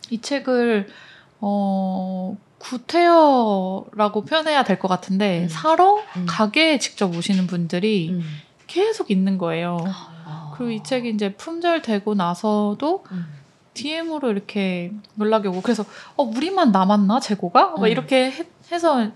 [0.10, 0.88] 이 책을
[1.42, 5.50] 어 구태여라고 표현해야 될 것 같은데 음.
[5.50, 6.26] 사러 음.
[6.28, 8.22] 가게에 직접 오시는 분들이 음.
[8.68, 9.78] 계속 있는 거예요.
[9.88, 10.52] 아.
[10.56, 13.28] 그리고 이 책이 이제 품절되고 나서도 음.
[13.76, 15.86] DM으로 이렇게 연락이 오고 그래서
[16.16, 17.68] 어 우리만 남았나 재고가?
[17.72, 17.88] 막 음.
[17.88, 19.12] 이렇게 해, 해서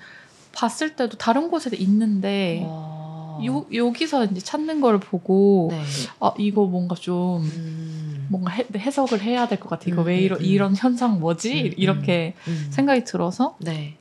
[0.52, 3.39] 봤을 때도 다른 곳에 있는데 와.
[3.45, 5.82] 요, 여기서 이제 찾는 걸 보고 네.
[6.19, 8.28] 아 이거 뭔가 좀 음.
[8.30, 9.86] 뭔가 해, 해석을 해야 될 것 같아.
[9.88, 10.45] 이거 음, 왜 이런 음, 음.
[10.45, 11.54] 이런 현상 뭐지?
[11.62, 11.74] 음, 음.
[11.78, 12.67] 이렇게 음.
[12.69, 13.95] 생각이 들어서 네.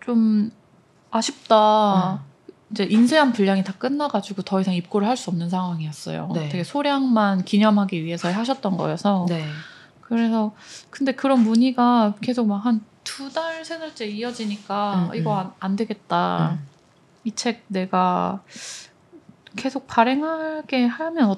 [0.00, 0.50] 어좀
[1.10, 2.24] 아쉽다.
[2.68, 2.72] 음.
[2.72, 6.30] 이제 인쇄한 분량이 다 끝나가지고 더 이상 입고를 할 수 없는 상황이었어요.
[6.34, 6.48] 네.
[6.48, 9.44] 되게 소량만 기념하기 위해서 하셨던 거여서 네.
[10.02, 10.52] 그래서
[10.90, 15.38] 근데 그런 문의가 계속 막 한 두 달, 세 달째 이어지니까 음, 이거 음.
[15.38, 16.58] 안, 안 되겠다.
[16.60, 16.66] 음.
[17.24, 18.42] 이책 내가
[19.56, 21.36] 계속 발행하게 하면 어,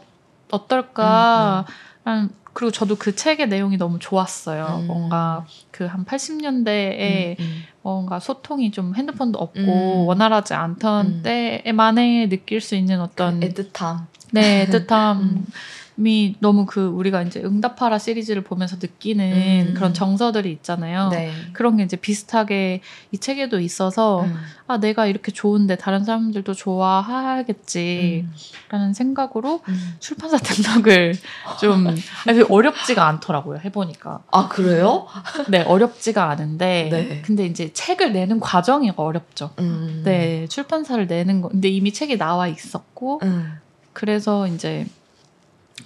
[0.50, 1.64] 어떨까?
[2.04, 4.80] 라는 그리고 저도 그 책의 내용이 너무 좋았어요.
[4.82, 4.86] 음.
[4.86, 7.62] 뭔가 그 한 80년대에 음, 음.
[7.82, 10.06] 뭔가 소통이 좀 핸드폰도 없고 음.
[10.06, 11.22] 원활하지 않던 음.
[11.22, 13.98] 때만에 느낄 수 있는 어떤 그 애틋함.
[14.32, 15.42] 네 애틋함
[15.98, 16.34] 이 음.
[16.40, 19.74] 너무 그 우리가 이제 응답하라 시리즈를 보면서 느끼는 음.
[19.74, 21.08] 그런 정서들이 있잖아요.
[21.08, 21.32] 네.
[21.52, 22.80] 그런 게 이제 비슷하게
[23.12, 24.36] 이 책에도 있어서 음.
[24.66, 28.28] 아 내가 이렇게 좋은데 다른 사람들도 좋아하겠지라는
[28.72, 28.92] 음.
[28.94, 29.94] 생각으로 음.
[29.98, 31.14] 출판사 등록을
[31.60, 31.86] 좀
[32.48, 35.06] 어렵지가 않더라고요 해보니까 아 그래요?
[35.48, 37.22] 네 어렵지가 않은데 네.
[37.22, 39.50] 근데 이제 책을 내는 과정이 어렵죠.
[39.58, 40.02] 음.
[40.04, 43.58] 네 출판사를 내는 거 근데 이미 책이 나와 있었고 음.
[43.92, 44.86] 그래서 이제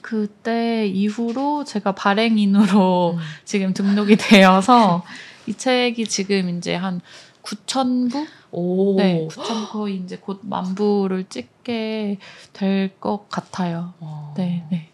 [0.01, 3.19] 그때 이후로 제가 발행인으로 음.
[3.45, 5.03] 지금 등록이 되어서
[5.47, 7.01] 이 책이 지금 이제 한
[7.43, 8.27] 9천 부?
[8.53, 8.97] 오.
[8.97, 12.19] 네, 9천 거의 이제 곧 만 부를 찍게
[12.53, 13.93] 될 것 같아요.
[14.01, 14.33] 와.
[14.37, 14.89] 네, 네.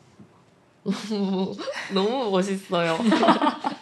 [0.83, 1.55] 너무
[1.95, 2.99] 너무 멋있어요.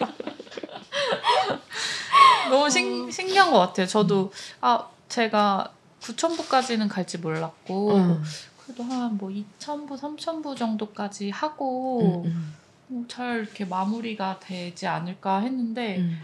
[2.51, 3.87] 너무 신, 신기한 것 같아요.
[3.87, 8.23] 저도 아 제가 9천 부까지는 갈지 몰랐고 음.
[8.69, 12.55] 그래도 한 뭐 2천 부, 3천 부 정도까지 하고 음,
[12.89, 16.19] 뭐잘 이렇게 마무리가 되지 않을까 했는데 음.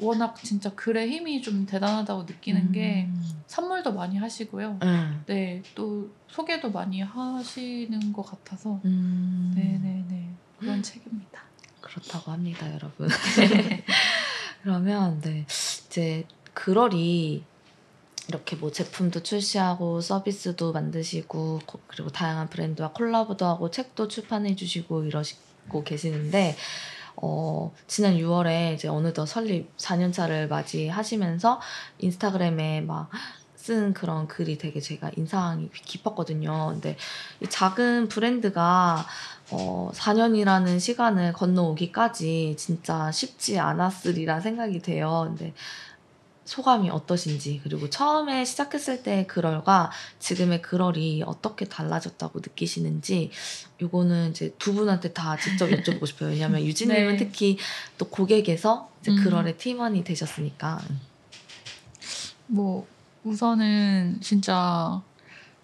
[0.00, 3.22] 워낙 진짜 글의 힘이 좀 대단하다고 느끼는 게 음.
[3.46, 4.78] 선물도 많이 하시고요.
[4.82, 5.22] 음.
[5.26, 9.52] 네, 또 소개도 많이 하시는 것 같아서 음.
[9.54, 11.42] 네, 네, 네 그런 책입니다.
[11.82, 13.08] 그렇다고 합니다, 여러분.
[14.62, 17.44] 그러면 네 이제 그럴이
[18.30, 25.02] 이렇게 뭐 제품도 출시하고 서비스도 만드시고 고- 그리고 다양한 브랜드와 콜라보도 하고 책도 출판해 주시고
[25.04, 26.54] 이러시고 계시는데
[27.16, 31.60] 어, 지난 6월에 이제 어느덧 설립 4년차를 맞이하시면서
[31.98, 33.10] 인스타그램에 막
[33.62, 36.70] 쓴 그런 글이 되게 제가 인상이 깊었거든요.
[36.72, 36.96] 근데
[37.42, 39.06] 이 작은 브랜드가
[39.50, 45.24] 어, 4년이라는 시간을 건너오기까지 진짜 쉽지 않았으리라 생각이 돼요.
[45.28, 45.52] 근데
[46.50, 53.30] 소감이 어떠신지 그리고 처음에 시작했을 때 그럴과 지금의 그럴이 어떻게 달라졌다고 느끼시는지
[53.80, 56.30] 요거는 이제 두 분한테 다 직접 여쭤보고 싶어요.
[56.30, 57.16] 왜냐하면 유진님은 네.
[57.18, 57.56] 특히
[57.98, 59.22] 또 고객에서 이제 음.
[59.22, 60.80] 그럴의 팀원이 되셨으니까
[62.48, 62.84] 뭐
[63.22, 65.00] 우선은 진짜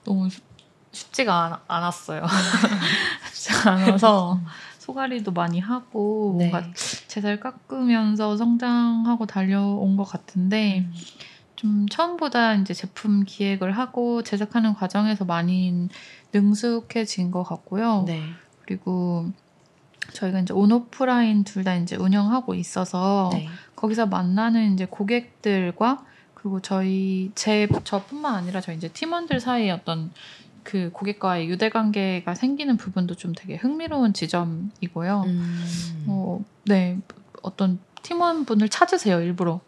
[0.04, 0.44] 너무 쉽-
[0.92, 2.24] 쉽지가 않, 않았어요.
[3.34, 4.40] 쉽지가 않아서
[4.78, 6.48] 소가리도 많이 하고 네.
[6.48, 6.70] 뭔가
[7.16, 10.86] 제살 깎으면서 성장하고 달려온 것 같은데
[11.56, 15.88] 좀 처음보다 이제 제품 기획을 하고 제작하는 과정에서 많이
[16.34, 18.04] 능숙해진 것 같고요.
[18.06, 18.20] 네.
[18.66, 19.30] 그리고
[20.12, 23.48] 저희가 이제 온오프라인 둘 다 이제 운영하고 있어서 네.
[23.76, 30.12] 거기서 만나는 이제 고객들과 그리고 저희 제 저뿐만 아니라 저희 이제 팀원들 사이에 어떤
[30.66, 35.22] 그 고객과의 유대 관계가 생기는 부분도 좀 되게 흥미로운 지점이고요.
[35.24, 36.04] 음.
[36.08, 36.98] 어, 네
[37.42, 39.60] 어떤 팀원분을 찾으세요 일부러.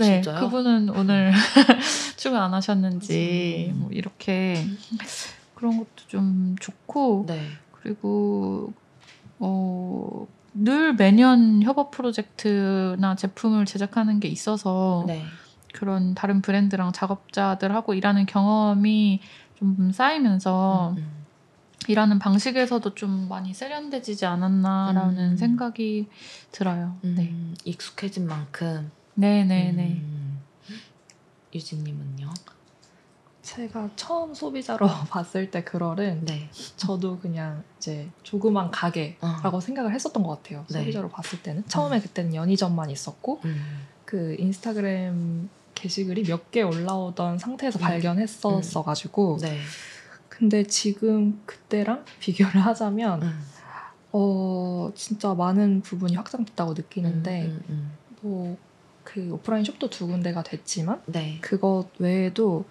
[0.00, 0.40] 네, 아, 진짜요?
[0.40, 1.32] 그분은 오늘
[2.16, 3.78] 출근 안 하셨는지 음.
[3.78, 4.66] 뭐 이렇게
[5.54, 7.46] 그런 것도 좀 좋고 네.
[7.70, 8.72] 그리고
[9.38, 15.24] 어, 늘 매년 협업 프로젝트나 제품을 제작하는 게 있어서 네.
[15.72, 19.20] 그런 다른 브랜드랑 작업자들하고 일하는 경험이
[19.60, 21.20] 좀 쌓이면서 음, 음.
[21.86, 25.36] 일하는 방식에서도 좀 많이 세련되지지 않았나라는 음.
[25.36, 26.08] 생각이
[26.50, 26.96] 들어요.
[27.02, 30.00] 네, 음, 익숙해진 만큼 네, 네, 네.
[30.02, 30.40] 음.
[31.54, 32.32] 유진님은요?
[33.42, 36.48] 제가 처음 소비자로 봤을 때 그럴은 네.
[36.76, 39.60] 저도 그냥 이제 조그만 가게라고 어.
[39.60, 40.64] 생각을 했었던 것 같아요.
[40.70, 40.80] 네.
[40.80, 43.86] 소비자로 봤을 때는 처음에 그때는 연희점만 있었고 음.
[44.04, 45.48] 그 인스타그램
[45.80, 47.80] 게시글이 몇 개 올라오던 상태에서 음.
[47.80, 49.58] 발견했었어가지고 네.
[50.28, 53.40] 근데 지금 그때랑 비교를 하자면 음.
[54.12, 61.12] 어 진짜 많은 부분이 확장됐다고 느끼는데 음, 음, 뭐그 오프라인 숍도 두 군데가 됐지만 음.
[61.12, 61.38] 네.
[61.40, 62.64] 그것 외에도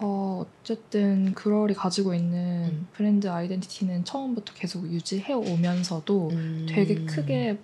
[0.00, 2.86] 어 어쨌든 그럴이 가지고 있는 음.
[2.92, 6.66] 브랜드 아이덴티티는 처음부터 계속 유지해 오면서도 음.
[6.68, 7.58] 되게 크게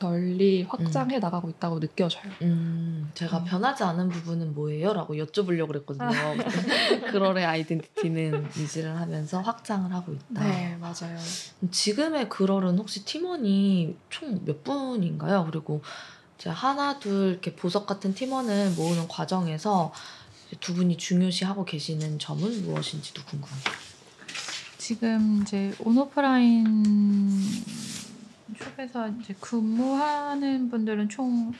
[0.00, 2.24] 널리 확장해 나가고 있다고 느껴져요.
[2.42, 3.44] 음, 제가 음.
[3.44, 4.92] 변하지 않은 부분은 뭐예요?
[4.92, 6.08] 라고 여쭤보려고 그랬거든요.
[7.12, 10.42] 그럴의 아이덴티티는 유지를 하면서 확장을 하고 있다.
[10.42, 11.16] 네, 맞아요.
[11.70, 15.46] 지금의 그럴은 혹시 팀원이 총 몇 분인가요?
[15.50, 15.82] 그리고
[16.38, 19.92] 이제 하나, 둘 이렇게 보석 같은 팀원을 모으는 과정에서
[20.48, 23.60] 이제 두 분이 중요시하고 계시는 점은 무엇인지도 궁금해요.
[24.78, 26.82] 지금 이제 온오프라인
[28.58, 31.52] 숍에서 이제 근무하는 분들은 총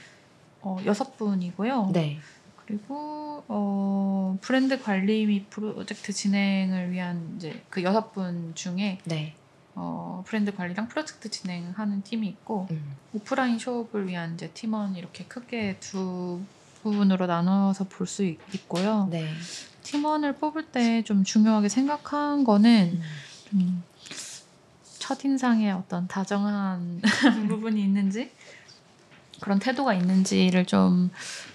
[0.62, 1.90] 어, 여섯 분이고요.
[1.92, 2.18] 네.
[2.66, 9.34] 그리고 어, 브랜드 관리 및 프로젝트 진행을 위한 이제 그 여섯 분 중에 네.
[9.74, 12.96] 어, 브랜드 관리랑 프로젝트 진행하는 팀이 있고 음.
[13.14, 16.40] 오프라인 숍을 위한 이제 팀원 이렇게 크게 두
[16.82, 19.08] 부분으로 나눠서 볼 수 있고요.
[19.10, 19.28] 네.
[19.82, 23.02] 팀원을 뽑을 때 좀 중요하게 생각한 거는 음.
[23.48, 23.82] 좀
[25.16, 27.00] 첫인상에 어떤 다정한
[27.48, 28.30] 부분이 있는지
[29.40, 31.10] 그런 태도가 있는지를 좀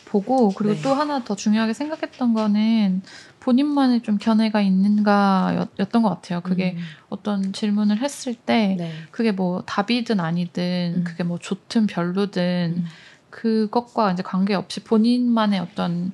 [0.05, 0.81] 보고 그리고 네.
[0.81, 3.01] 또 하나 더 중요하게 생각했던 거는
[3.39, 6.41] 본인만의 좀 견해가 있는가였던 것 같아요.
[6.41, 6.83] 그게 음.
[7.09, 8.91] 어떤 질문을 했을 때 네.
[9.11, 11.03] 그게 뭐 답이든 아니든 음.
[11.05, 12.85] 그게 뭐 좋든 별로든 음.
[13.29, 16.11] 그것과 이제 관계없이 본인만의 어떤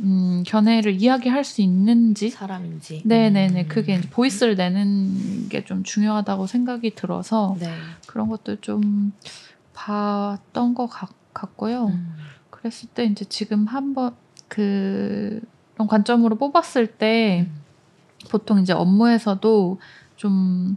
[0.00, 3.02] 음, 견해를 이야기할 수 있는지 사람인지.
[3.04, 3.68] 네네네 음.
[3.68, 7.68] 그게 보이스를 내는 게 좀 중요하다고 생각이 들어서 네.
[8.06, 9.12] 그런 것도 좀
[9.72, 11.86] 봤던 것 같, 같고요.
[11.86, 12.14] 음.
[12.50, 14.14] 그랬을 때 이제 지금 한번
[14.48, 15.42] 그런
[15.88, 17.60] 관점으로 뽑았을 때 음.
[18.30, 19.78] 보통 이제 업무에서도
[20.16, 20.76] 좀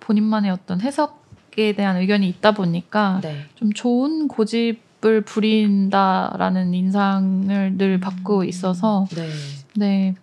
[0.00, 3.44] 본인만의 어떤 해석에 대한 의견이 있다 보니까 네.
[3.56, 8.44] 좀 좋은 고집 을 부린다라는 인상을 늘 받고 음.
[8.48, 9.28] 있어서 네.
[9.76, 10.14] 네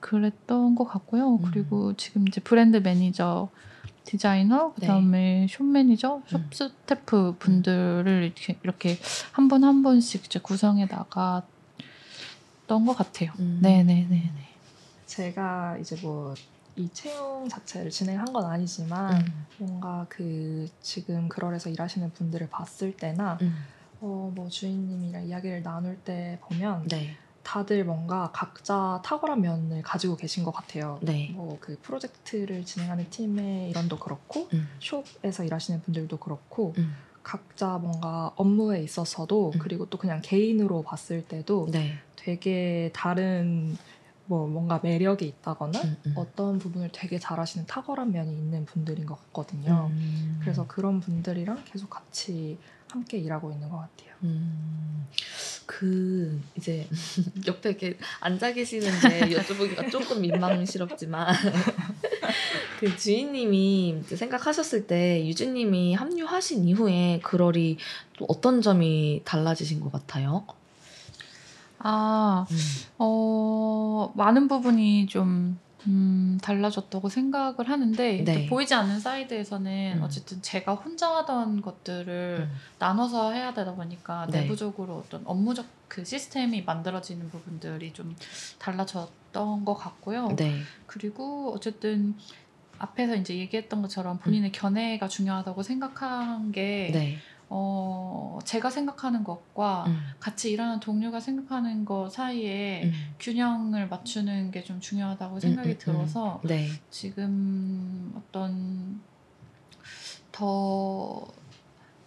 [0.00, 1.36] 그랬던 것 같고요.
[1.36, 1.42] 음.
[1.50, 3.48] 그리고 지금 이제 브랜드 매니저,
[4.04, 6.44] 디자이너, 그다음에 숍 매니저, 숍 네.
[6.44, 6.50] 음.
[6.52, 8.98] 스태프 분들을 이렇게 이렇게
[9.32, 11.46] 한 분 한 분씩 이제 구성해 나갔던
[12.86, 13.32] 것 같아요.
[13.38, 13.60] 음.
[13.62, 14.30] 네네네네.
[15.06, 16.34] 제가 이제 뭐
[16.76, 19.46] 이 채용 자체를 진행한 건 아니지만 음.
[19.58, 23.52] 뭔가 그 지금 그럴에서 일하시는 분들을 봤을 때나 음.
[24.00, 27.16] 어 뭐 주인님이랑 이야기를 나눌 때 보면 네.
[27.42, 30.98] 다들 뭔가 각자 탁월한 면을 가지고 계신 것 같아요.
[31.00, 31.30] 네.
[31.34, 34.68] 뭐그 프로젝트를 진행하는 팀의 일원도 그렇고 음.
[34.80, 36.94] 숍에서 일하시는 분들도 그렇고 음.
[37.22, 39.58] 각자 뭔가 업무에 있어서도 음.
[39.58, 41.94] 그리고 또 그냥 개인으로 봤을 때도 네.
[42.16, 43.76] 되게 다른
[44.26, 46.12] 뭐 뭔가 매력이 있다거나 음, 음.
[46.16, 49.88] 어떤 부분을 되게 잘하시는 탁월한 면이 있는 분들인 것 같거든요.
[49.90, 50.38] 음.
[50.42, 52.58] 그래서 그런 분들이랑 계속 같이
[52.90, 54.14] 함께 일하고 있는 것 같아요.
[54.24, 55.06] 음,
[55.66, 56.88] 그 이제
[57.46, 61.34] 옆에 이렇게 앉아 계시는데 여쭤보기가 조금 민망스럽지만
[62.80, 67.78] 그 주인님이 생각하셨을 때 유주님이 합류하신 이후에 그럴이
[68.16, 70.46] 또 어떤 점이 달라지신 것 같아요?
[71.80, 72.46] 아,
[72.98, 78.46] 어, 많은 부분이 좀 음, 달라졌다고 생각을 하는데 네.
[78.46, 80.02] 보이지 않는 사이드에서는 음.
[80.02, 82.48] 어쨌든 제가 혼자 하던 것들을
[82.78, 84.42] 나눠서 해야 되다 보니까 네.
[84.42, 88.16] 내부적으로 어떤 업무적 그 시스템이 만들어지는 부분들이 좀
[88.58, 90.34] 달라졌던 것 같고요.
[90.36, 90.60] 네.
[90.86, 92.16] 그리고 어쨌든
[92.78, 97.18] 앞에서 이제 얘기했던 것처럼 본인의 견해가 중요하다고 생각한 게 네.
[97.50, 102.92] 어, 제가 생각하는 것과 음, 같이 일하는 동료가 생각하는 것 사이에 음.
[103.18, 106.68] 균형을 맞추는 게 좀 중요하다고 생각이 음, 음, 들어서 네.
[106.90, 109.00] 지금 어떤
[110.30, 111.26] 더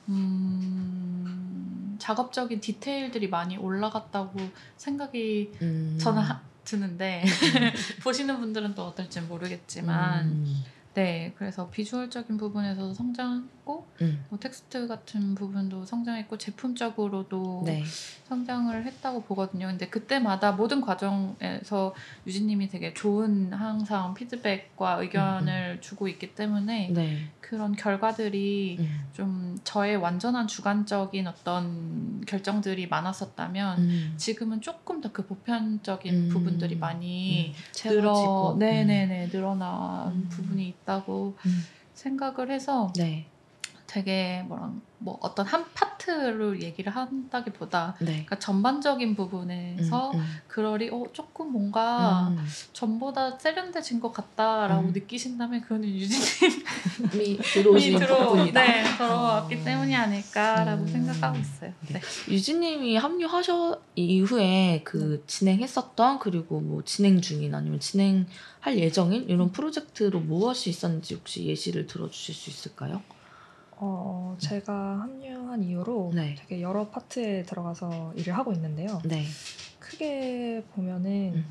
[0.10, 4.40] 음, 작업적인 디테일들이 많이 올라갔다고
[4.78, 5.98] 생각이 음.
[6.00, 7.24] 저는 하- 드는데
[8.04, 10.64] 보시는 분들은 또 어떨지 모르겠지만 음.
[10.94, 14.26] 네 그래서 비주얼적인 부분에서도 성장 했고 음.
[14.30, 17.84] 뭐 텍스트 같은 부분도 성장했고 제품적으로도 네.
[18.28, 19.68] 성장을 했다고 보거든요.
[19.68, 21.94] 근데 그때마다 모든 과정에서
[22.28, 27.30] 유진님이 되게 좋은 항상 피드백과 의견을 주고 있기 때문에 네.
[27.40, 29.02] 그런 결과들이 음.
[29.14, 34.14] 좀 저의 완전한 주관적인 어떤 결정들이 많았었다면 음.
[34.18, 36.30] 지금은 조금 더 그 보편적인 음.
[36.30, 37.54] 부분들이 많이
[37.86, 37.90] 음.
[37.90, 38.56] 늘어.
[38.58, 40.30] 네네네 늘어난 음.
[40.30, 41.64] 부분이 있다고 음.
[41.94, 43.28] 생각을 해서 네.
[43.92, 48.06] 되게 뭐랑 뭐 어떤 한 파트를 얘기를 한다기보다 네.
[48.06, 50.26] 그러니까 전반적인 부분에서 음, 음.
[50.48, 52.46] 그럴이 어 조금 뭔가 음.
[52.72, 54.94] 전보다 세련돼진 것 같다라고 음.
[54.94, 56.56] 느끼신다면 그거는 유진님이
[57.18, 58.62] 미 들어오신 들어 덕분이다.
[58.62, 59.64] 네 들어왔기 어.
[59.66, 60.88] 때문이 아닐까라고 음.
[60.88, 61.74] 생각하고 있어요.
[61.90, 62.00] 네.
[62.00, 62.02] 네.
[62.34, 70.70] 유진님이 합류하셔 이후에 그 진행했었던 그리고 뭐 진행 중인 아니면 진행할 예정인 이런 프로젝트로 무엇이
[70.70, 73.02] 있었는지 혹시 예시를 들어주실 수 있을까요?
[73.84, 76.36] 어, 제가 합류한 이후로 네.
[76.40, 79.02] 되게 여러 파트에 들어가서 일을 하고 있는데요.
[79.04, 79.26] 네.
[79.80, 81.46] 크게 보면은 음.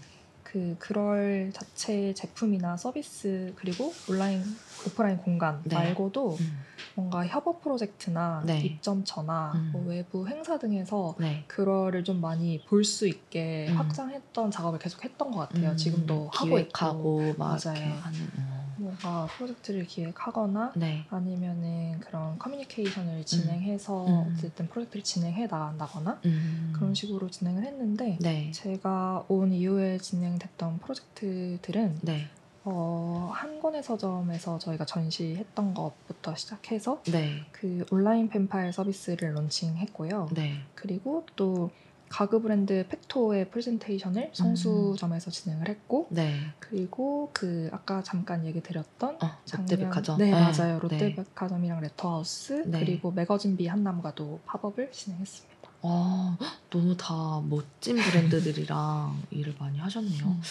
[0.45, 4.43] 그 그럴 자체의 제품이나 서비스 그리고 온라인
[4.87, 5.75] 오프라인 공간 네.
[5.75, 6.61] 말고도 음.
[6.95, 8.61] 뭔가 협업 프로젝트나 네.
[8.61, 9.71] 입점처나 음.
[9.73, 11.45] 뭐 외부 행사 등에서 네.
[11.49, 13.77] 그거를 좀 많이 볼 수 있게 음.
[13.77, 15.71] 확장했던 작업을 계속 했던 것 같아요.
[15.71, 17.59] 음, 지금도 하고 있고 맞아요.
[17.75, 18.60] 이렇게 하는.
[19.05, 19.11] 어.
[19.11, 21.05] 뭔가 프로젝트를 기획하거나 네.
[21.11, 24.35] 아니면은 그런 커뮤니케이션을 진행해서 음.
[24.37, 26.73] 어쨌든 프로젝트를 진행해 나간다거나 음.
[26.75, 28.51] 그런 식으로 진행을 했는데 네.
[28.53, 32.29] 제가 온 이후에 진행됐던 프로젝트들은 네.
[32.65, 37.45] 어, 한 권의 서점에서 저희가 전시했던 것부터 시작해서 네.
[37.53, 40.29] 그 온라인 펜팔 서비스를 론칭했고요.
[40.35, 40.61] 네.
[40.75, 41.71] 그리고 또
[42.11, 46.41] 가구 브랜드 팩토의 프레젠테이션을 성수점에서 진행을 했고 네.
[46.59, 50.19] 그리고 그 아까 잠깐 얘기 드렸던 어, 롯데백화점.
[50.19, 50.33] 네, 네.
[50.33, 50.75] 맞아요.
[50.75, 50.79] 네.
[50.81, 52.81] 롯데백화점이랑 레터하우스 네.
[52.81, 55.71] 그리고 매거진 B 한남과도 팝업을 진행했습니다.
[55.83, 56.37] 아,
[56.69, 60.27] 너무 다 멋진 브랜드들이랑 일을 많이 하셨네요.
[60.27, 60.43] 음.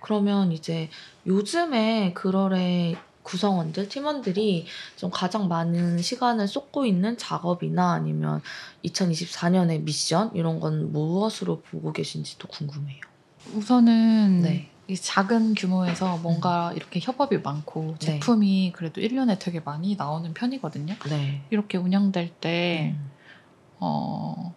[0.00, 0.88] 그러면 이제
[1.26, 2.96] 요즘에 그럴의
[3.28, 4.66] 구성원들, 팀원들이
[4.96, 8.40] 좀 가장 많은 시간을 쏟고 있는 작업이나 아니면
[8.86, 13.00] 2024년의 미션 이런 건 무엇으로 보고 계신지도 궁금해요.
[13.54, 14.70] 우선은 네.
[14.86, 18.18] 이 작은 규모에서 뭔가 이렇게 협업이 많고 네.
[18.18, 20.94] 제품이 그래도 1년에 되게 많이 나오는 편이거든요.
[21.10, 21.42] 네.
[21.50, 23.10] 이렇게 운영될 때 음.
[23.78, 24.54] 어,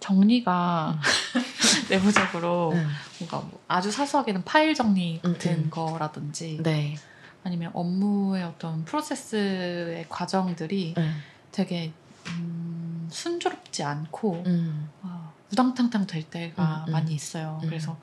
[0.00, 1.00] 정리가
[1.88, 2.88] 내부적으로 음.
[3.20, 5.70] 뭔가 뭐 아주 사소하게는 파일 정리 음, 같은 음.
[5.70, 6.96] 거라든지 네.
[7.44, 11.10] 아니면 업무의 어떤 프로세스의 과정들이 네.
[11.52, 11.92] 되게
[12.28, 14.88] 음, 순조롭지 않고 음.
[15.02, 16.92] 아, 우당탕탕 될 때가 음, 음.
[16.92, 17.60] 많이 있어요.
[17.62, 17.68] 음.
[17.68, 17.98] 그래서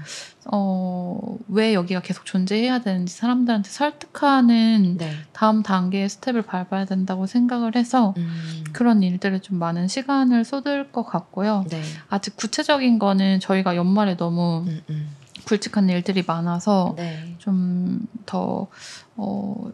[0.52, 5.12] 어, 왜 여기가 계속 존재해야 되는지 사람들한테 설득하는 네.
[5.32, 8.64] 다음 단계의 스텝을 밟아야 된다고 생각을 해서 음.
[8.72, 11.64] 그런 일들에 좀 많은 시간을 쏟을 것 같고요.
[11.68, 11.82] 네.
[12.08, 15.08] 아직 구체적인 거는 저희가 연말에 너무 음, 음.
[15.44, 17.34] 굵직한 일들이 많아서 네.
[17.38, 18.68] 좀더
[19.16, 19.72] 어,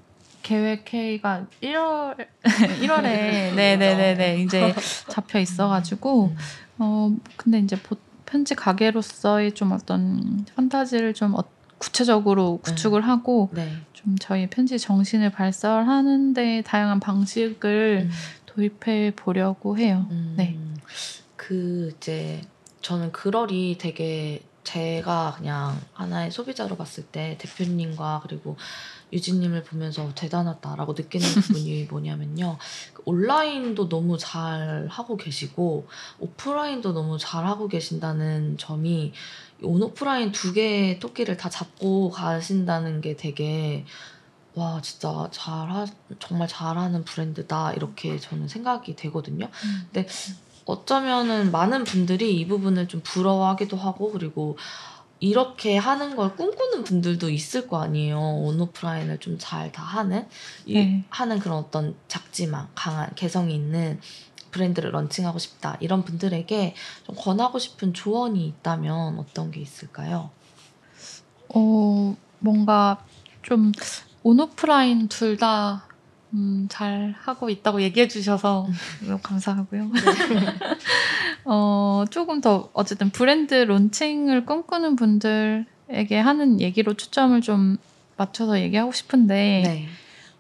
[0.53, 4.75] 계획 회의가 1월 1월에 네네네네 이제
[5.09, 6.37] 잡혀 있어가지고 음.
[6.79, 11.45] 어 근데 이제 보- 편지 가게로서의 좀 어떤 판타지를 좀 어-
[11.77, 13.71] 구체적으로 구축을 하고 네.
[13.93, 18.11] 좀 저희 편지 정신을 발설하는데 다양한 방식을 음.
[18.47, 20.07] 도입해 보려고 해요.
[20.11, 20.35] 음.
[20.39, 20.59] 네.
[21.37, 22.41] 그 이제
[22.81, 28.57] 저는 그럴이 되게 제가 그냥 하나의 소비자로 봤을 때 대표님과 그리고
[29.15, 32.59] 유진님을 보면서 대단하다라고 느끼는 부분이 뭐냐면요.
[32.93, 35.89] 그 온라인도 너무 잘 하고 계시고
[36.19, 39.15] 오프라인도 너무 잘 하고 계신다는 점이
[39.63, 43.87] 온 오프라인 두 개의 토끼를 다 잡고 가신다는 게 되게
[44.55, 45.87] 와 진짜 잘하
[46.19, 49.49] 정말 잘하는 브랜드다 이렇게 저는 생각이 되거든요.
[50.69, 54.59] 어쩌면은 많은 분들이 이 부분을 좀 부러워하기도 하고 그리고
[55.19, 58.19] 이렇게 하는 걸 꿈꾸는 분들도 있을 거 아니에요.
[58.21, 60.29] 온오프라인을 좀 잘 다 하는
[60.67, 61.05] 이- 네.
[61.09, 63.99] 하는 그런 어떤 작지만 강한 개성이 있는
[64.51, 70.31] 브랜드를 런칭하고 싶다 이런 분들에게 좀 권하고 싶은 조언이 있다면 어떤 게 있을까요?
[71.55, 73.05] 어 뭔가
[73.43, 73.73] 좀
[74.23, 75.88] 온오프라인 둘 다
[76.35, 78.69] 음, 잘 하고 있다고 얘기해 주셔서
[79.05, 79.91] 너무 감사하고요.
[81.45, 87.79] 어, 조금 더 어쨌든 브랜드 론칭을 꿈꾸는 분들에게 하는 얘기로 초점을 좀
[88.17, 89.89] 맞춰서 얘기하고 싶은데 네.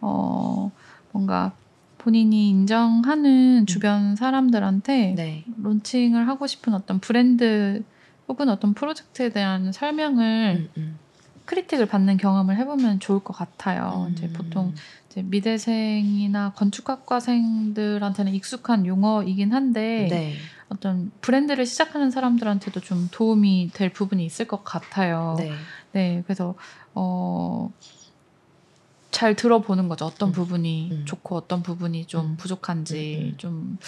[0.01, 0.71] 어,
[1.13, 1.53] 뭔가
[1.99, 5.45] 본인이 인정하는 주변 사람들한테 네.
[5.63, 7.83] 론칭을 하고 싶은 어떤 브랜드
[8.29, 10.99] 혹은 어떤 프로젝트에 대한 설명을 음, 음.
[11.47, 14.07] 크리틱을 받는 경험을 해보면 좋을 것 같아요.
[14.07, 14.13] 음.
[14.13, 14.75] 이제 보통
[15.19, 20.37] 이제 미대생이나 건축학과생들한테는 익숙한 용어이긴 한데 네.
[20.69, 25.37] 어떤 브랜드를 시작하는 사람들한테도 좀 도움이 될 부분이 있을 것 같아요.
[25.39, 25.51] 네.
[25.93, 26.55] 네, 그래서
[26.95, 27.73] 어.
[29.11, 30.05] 잘 들어보는 거죠.
[30.05, 30.33] 어떤 음.
[30.33, 31.05] 부분이 음.
[31.07, 32.37] 좋고 어떤 부분이 좀 음.
[32.37, 33.35] 부족한지 음, 음.
[33.39, 33.79] 좀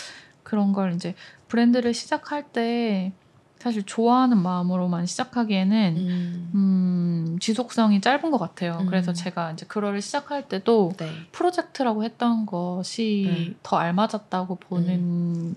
[0.42, 1.14] 그런 걸 이제
[1.46, 3.12] 브랜드를 시작할 때
[3.60, 6.50] 사실 좋아하는 마음으로만 시작하기에는 음.
[6.54, 8.78] 음, 지속성이 짧은 것 같아요.
[8.80, 8.86] 음.
[8.86, 11.10] 그래서 제가 이제 그거를 시작할 때도 네.
[11.30, 13.54] 프로젝트라고 했던 것이 음.
[13.62, 15.54] 더 알맞았다고 보는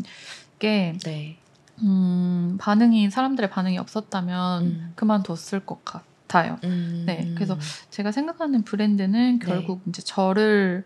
[0.60, 1.38] 게 네.
[1.82, 4.92] 음, 반응이 사람들의 반응이 없었다면 음.
[4.96, 6.60] 그만뒀을 것 같아요.
[6.66, 7.04] 음.
[7.06, 7.58] 네, 그래서
[7.90, 9.46] 제가 생각하는 브랜드는 네.
[9.46, 10.84] 결국 이제 저를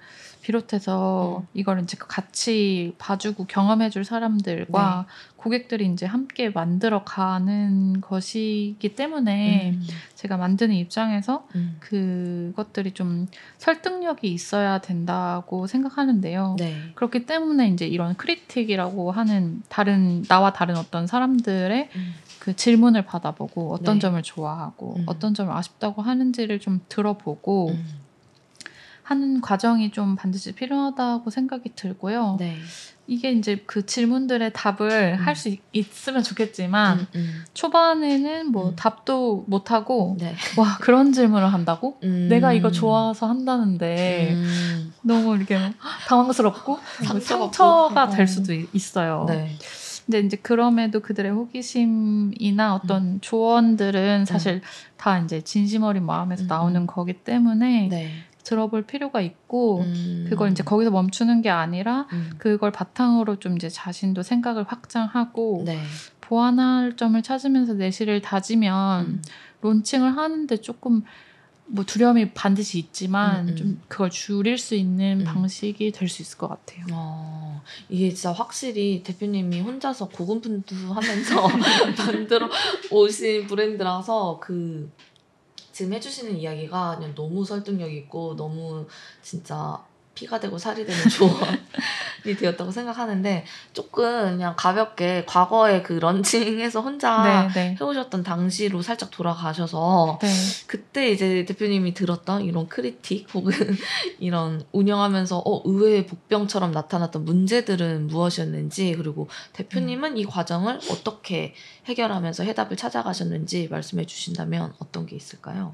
[0.48, 1.48] 비롯해서 음.
[1.54, 5.34] 이걸 이제 같이 봐주고 경험해줄 사람들과 네.
[5.36, 9.88] 고객들이 이제 함께 만들어 가는 것이기 때문에 음.
[10.16, 11.76] 제가 만드는 입장에서 음.
[11.82, 13.28] 그것들이 좀
[13.58, 16.56] 설득력이 있어야 된다고 생각하는데요.
[16.58, 16.92] 네.
[16.96, 22.14] 그렇기 때문에 이제 이런 크리틱이라고 하는 다른 나와 다른 어떤 사람들의 음.
[22.40, 24.00] 그 질문을 받아보고 어떤 네.
[24.00, 25.04] 점을 좋아하고 음.
[25.08, 28.07] 어떤 점을 아쉽다고 하는지를 좀 들어보고 음.
[29.08, 32.36] 하는 과정이 좀 반드시 필요하다고 생각이 들고요.
[32.40, 32.58] 네.
[33.10, 35.26] 이게 이제 그 질문들의 답을 음.
[35.26, 37.44] 할수 있으면 좋겠지만 음, 음.
[37.54, 38.76] 초반에는 뭐 음.
[38.76, 40.36] 답도 못 하고 네.
[40.58, 41.98] 와 그런 질문을 한다고?
[42.04, 42.28] 음.
[42.30, 44.94] 내가 이거 좋아서 한다는데 음.
[45.04, 45.58] 너무 이렇게
[46.10, 48.10] 당황스럽고 상처가.
[48.10, 49.24] 될 수도 있- 있어요.
[49.30, 49.56] 네.
[50.06, 53.18] 근데 이제 그럼에도 그들의 호기심이나 어떤 음.
[53.22, 54.62] 조언들은 사실
[54.98, 56.88] 다 이제 진심 어린 마음에서 음, 나오는 음.
[56.88, 58.12] 거기 때문에 네.
[58.48, 60.26] 들어볼 필요가 있고 음.
[60.30, 62.32] 그걸 이제 거기서 멈추는 게 아니라 음.
[62.38, 65.82] 그걸 바탕으로 좀 이제 자신도 생각을 확장하고 네.
[66.22, 69.22] 보완할 점을 찾으면서 내실을 다지면 음.
[69.62, 71.04] 론칭을 하는데 조금
[71.66, 73.56] 뭐 두려움이 반드시 있지만 음, 음.
[73.58, 75.26] 좀 그걸 줄일 수 있는 음.
[75.26, 76.86] 방식이 될 수 있을 것 같아요.
[76.94, 81.48] 어, 이게 진짜 확실히 대표님이 혼자서 고군분투하면서
[82.00, 82.50] 만들어
[82.92, 84.90] 오신 브랜드라서 그
[85.78, 88.88] 지금 해주시는 이야기가 그냥 너무 설득력 있고 너무
[89.22, 89.80] 진짜
[90.18, 91.38] 피가 되고 살이 되는 조언
[92.24, 97.78] 되었다고 생각하는데 조금 그냥 가볍게 과거에 그 런칭해서 혼자 네, 네.
[97.80, 100.28] 해오셨던 당시로 살짝 돌아가셔서 네.
[100.66, 103.54] 그때 이제 대표님이 들었던 이런 크리틱 혹은
[104.20, 111.54] 이런 운영하면서 어, 의외의 복병처럼 나타났던 문제들은 무엇이었는지 그리고 대표님은 이 과정을 어떻게
[111.86, 115.74] 해결하면서 해답을 찾아가셨는지 말씀해 주신다면 어떤 게 있을까요?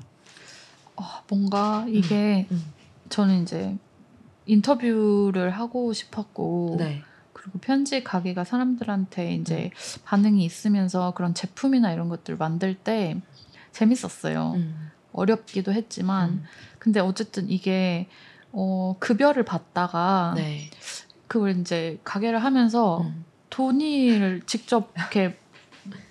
[0.96, 2.74] 어, 뭔가 이게 음.
[3.10, 3.78] 저는 이제
[4.46, 7.02] 인터뷰를 하고 싶었고 네.
[7.34, 9.42] 그리고 편지 가게가 사람들한테 음.
[9.42, 9.72] 이제
[10.06, 13.20] 반응이 있으면서 그런 제품이나 이런 것들 만들 때
[13.72, 14.54] 재밌었어요.
[14.56, 14.92] 음.
[15.12, 16.44] 어렵기도 했지만 음.
[16.80, 18.08] 근데 어쨌든 이게
[18.52, 20.70] 어, 급여를 받다가 네.
[21.28, 23.26] 그걸 이제 가게를 하면서 음.
[23.50, 25.38] 돈을 직접 이렇게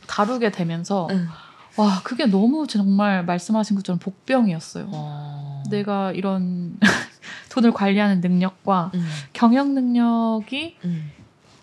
[0.06, 1.28] 다루게 되면서 음.
[1.76, 4.88] 와 그게 너무 정말 말씀하신 것처럼 복병이었어요.
[4.92, 5.62] 어.
[5.70, 6.78] 내가 이런
[7.50, 9.06] 돈을 관리하는 능력과 음.
[9.32, 11.10] 경영 능력이 음.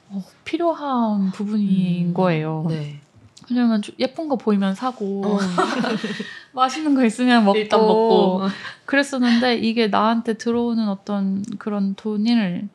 [0.10, 2.14] 어, 필요한 부분인 음.
[2.14, 2.66] 거예요.
[2.70, 3.00] 네.
[3.50, 5.40] 왜냐면 좀 예쁜 거 보이면 사고 어.
[6.54, 8.42] 맛있는 거 있으면 먹고, 먹고.
[8.86, 12.70] 그랬었는데 이게 나한테 들어오는 어떤 그런 돈을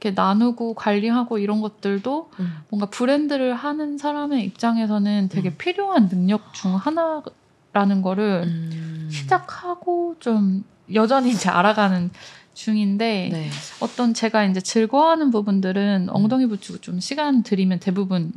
[0.00, 2.58] 이렇게 나누고 관리하고 이런 것들도 음.
[2.68, 5.54] 뭔가 브랜드를 하는 사람의 입장에서는 되게 음.
[5.58, 9.08] 필요한 능력 중 하나라는 거를 음.
[9.10, 12.10] 시작하고 좀 여전히 이제 알아가는
[12.54, 13.50] 중인데 네.
[13.80, 18.32] 어떤 제가 이제 즐거워하는 부분들은 엉덩이 붙이고 좀 시간 들이면 대부분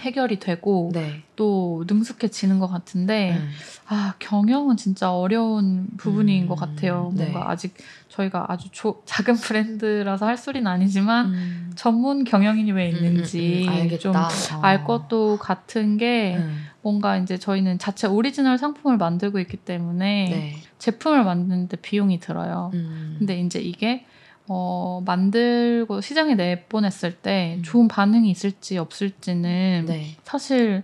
[0.00, 1.22] 해결이 되고 네.
[1.36, 3.48] 또 능숙해지는 것 같은데 음.
[3.88, 7.12] 아 경영은 진짜 어려운 부분인 음, 것 같아요.
[7.14, 7.24] 네.
[7.30, 7.74] 뭔가 아직
[8.08, 11.72] 저희가 아주 조- 작은 브랜드라서 할 소리는 아니지만 음.
[11.74, 13.80] 전문 경영인이 왜 있는지 음, 음, 음.
[13.80, 13.98] 알겠다.
[14.00, 14.60] 좀 어.
[14.62, 16.64] 알 것도 같은 게 음.
[16.82, 20.56] 뭔가 이제 저희는 자체 오리지널 상품을 만들고 있기 때문에 네.
[20.78, 22.70] 제품을 만드는데 비용이 들어요.
[22.74, 23.16] 음.
[23.18, 24.04] 근데 이제 이게
[24.48, 27.62] 어, 만들고 시장에 내보냈을 때 음.
[27.62, 30.16] 좋은 반응이 있을지 없을지는 네.
[30.24, 30.82] 사실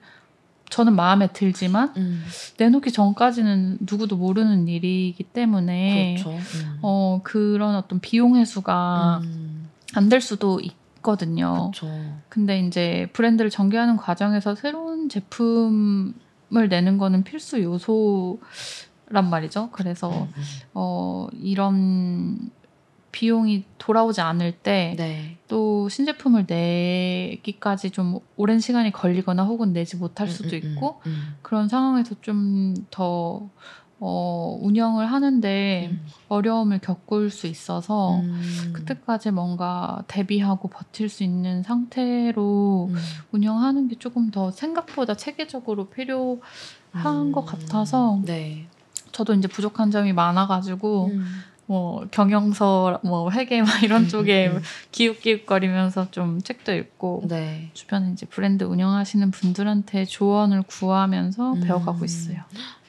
[0.71, 2.25] 저는 마음에 들지만 음.
[2.59, 6.37] 내놓기 전까지는 누구도 모르는 일이기 때문에 그렇죠.
[6.37, 6.79] 음.
[6.83, 9.69] 어, 그런 어떤 비용 회수가 음.
[9.95, 11.71] 안될 수도 있거든요.
[11.73, 11.89] 그렇죠.
[12.29, 19.71] 근데 이제 브랜드를 전개하는 과정에서 새로운 제품을 내는 거는 필수 요소란 말이죠.
[19.71, 20.43] 그래서 음, 음.
[20.75, 22.51] 어, 이런
[23.15, 25.89] 비용이 돌아오지 않을 때또 네.
[25.89, 31.37] 신제품을 내기까지 좀 오랜 시간이 걸리거나 혹은 내지 못할 수도 음, 음, 있고 음.
[31.41, 33.49] 그런 상황에서 좀더
[34.01, 36.07] 어, 운영을 하는데 음.
[36.29, 38.73] 어려움을 겪을 수 있어서 음.
[38.73, 42.97] 그때까지 뭔가 대비하고 버틸 수 있는 상태로 음.
[43.31, 46.41] 운영하는 게 조금 더 생각보다 체계적으로 필요한
[46.97, 47.31] 음.
[47.31, 48.67] 것 같아서 네.
[49.13, 51.25] 저도 이제 부족한 점이 많아가지고 음.
[51.67, 54.63] 뭐 경영서 뭐 회계 막 이런 음, 쪽에 음,
[54.93, 57.29] 기웃기웃거리면서 좀 책도 읽고 음.
[57.29, 57.71] 네.
[57.73, 61.61] 주변에 이제 브랜드 운영하시는 분들한테 조언을 구하면서 음.
[61.61, 62.39] 배워가고 있어요.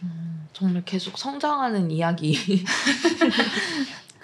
[0.03, 2.37] 음, 정말 계속 성장하는 이야기.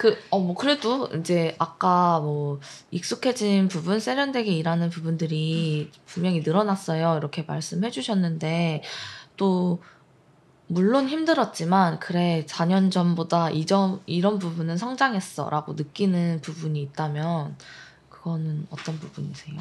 [0.02, 7.18] 그, 어, 뭐, 그래도 이제 아까 뭐, 익숙해진 부분, 세련되게 일하는 부분들이 분명히 늘어났어요.
[7.18, 8.82] 이렇게 말씀해 주셨는데,
[9.38, 9.80] 또,
[10.72, 15.50] 물론 힘들었지만, 그래, 4년 전보다 이 점, 이런 부분은 성장했어.
[15.50, 17.58] 라고 느끼는 부분이 있다면,
[18.10, 19.60] 그거는 어떤 부분이세요?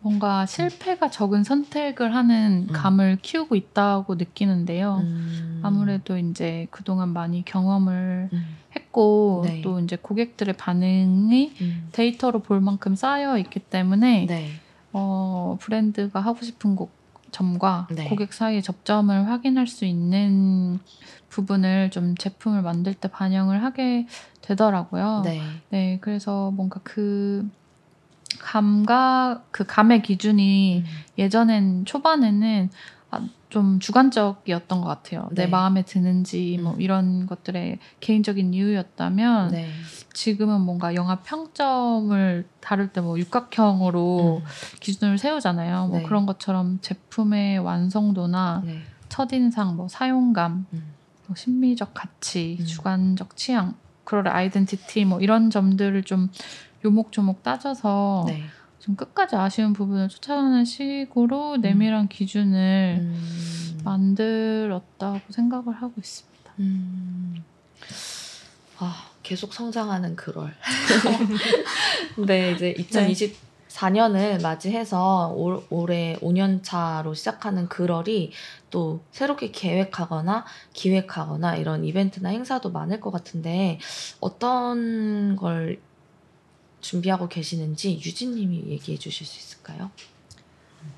[0.00, 2.72] 뭔가 실패가 적은 선택을 하는 음.
[2.72, 4.98] 감을 키우고 있다고 느끼는데요.
[5.02, 5.60] 음.
[5.62, 9.62] 아무래도 이제 그동안 많이 경험을 음, 했고 네.
[9.62, 11.88] 또 이제 고객들의 반응이 음.
[11.92, 14.50] 데이터로 볼 만큼 쌓여 있기 때문에 네.
[14.92, 16.92] 어, 브랜드가 하고 싶은 곡,
[17.34, 18.08] 점과 네.
[18.08, 20.78] 고객 사이의 접점을 확인할 수 있는
[21.28, 24.06] 부분을 좀 제품을 만들 때 반영을 하게
[24.40, 25.22] 되더라고요.
[25.24, 25.40] 네.
[25.70, 27.48] 네, 그래서 뭔가 그
[28.38, 31.04] 감각, 그 감의 기준이 음.
[31.18, 32.93] 예전엔 초반에는 아,
[33.48, 35.28] 좀 주관적이었던 것 같아요.
[35.32, 35.44] 네.
[35.44, 36.80] 내 마음에 드는지 뭐 음.
[36.80, 39.68] 이런 것들의 개인적인 이유였다면 네.
[40.12, 44.48] 지금은 뭔가 영화 평점을 다룰 때 뭐 육각형으로 음.
[44.80, 45.88] 기준을 세우잖아요.
[45.88, 46.04] 뭐 네.
[46.04, 48.80] 그런 것처럼 제품의 완성도나 네.
[49.08, 50.94] 첫인상, 뭐 사용감, 음.
[51.26, 52.66] 뭐 심미적 가치, 음.
[52.66, 56.30] 주관적 취향, 그럴 아이덴티티 뭐 이런 점들을 좀
[56.84, 58.42] 요목조목 따져서 네.
[58.84, 63.80] 좀 끝까지 아쉬운 부분을 쫓아가는 식으로 내밀한 기준을 음.
[63.82, 66.52] 만들었다고 생각을 하고 있습니다.
[66.58, 67.42] 음.
[68.78, 70.52] 아, 계속 성장하는 그럴.
[72.26, 78.32] 네, 이제 2024년을 맞이해서 올, 올해 5년 차로 시작하는 그럴이
[78.68, 83.78] 또 새롭게 계획하거나 기획하거나 이런 이벤트나 행사도 많을 것 같은데
[84.20, 85.80] 어떤 걸
[86.84, 89.90] 준비하고 계시는지 유진님이 얘기해 주실 수 있을까요?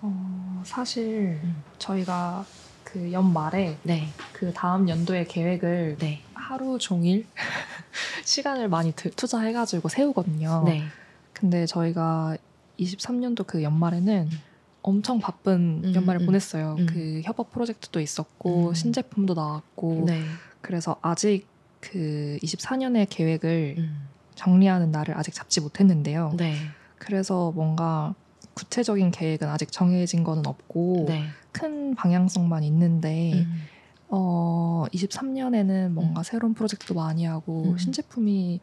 [0.03, 1.62] 어, 사실 음.
[1.78, 2.45] 저희가
[2.82, 7.26] 그 연말에 네, 그 다음 연도의 계획을 네, 하루 종일
[8.24, 10.64] 시간을 많이 드- 투자해가지고 세우거든요.
[10.66, 10.82] 네.
[11.32, 12.37] 근데 저희가
[12.80, 14.39] 23년도 그 연말에는 음.
[14.82, 16.76] 엄청 바쁜 음, 연말을 음, 보냈어요.
[16.80, 16.87] 음.
[16.87, 18.74] 그 협업 프로젝트도 있었고 음.
[18.74, 20.20] 신제품도 나왔고 네.
[20.61, 21.47] 그래서 아직
[21.80, 24.09] 그 24년의 계획을 음.
[24.37, 26.34] 정리하는 날을 아직 잡지 못했는데요.
[26.37, 26.55] 네.
[26.99, 28.14] 그래서 뭔가
[28.55, 31.24] 구체적인 계획은 아직 정해진 거는 없고 네.
[31.53, 33.62] 큰 방향성만 있는데 음.
[34.09, 36.22] 어 23년에는 뭔가 음.
[36.22, 37.78] 새로운 프로젝트도 많이 하고 음.
[37.78, 38.61] 신제품이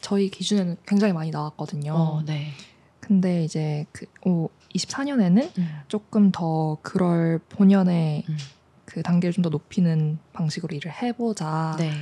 [0.00, 1.92] 저희 기준에는 굉장히 많이 나왔거든요.
[1.94, 2.48] 어, 네.
[3.00, 4.06] 근데 이제 그
[4.74, 5.68] 24년에는 음.
[5.88, 8.36] 조금 더 그럴 본연의 음.
[8.84, 11.92] 그 단계를 좀 더 높이는 방식으로 일을 해보자라고 네.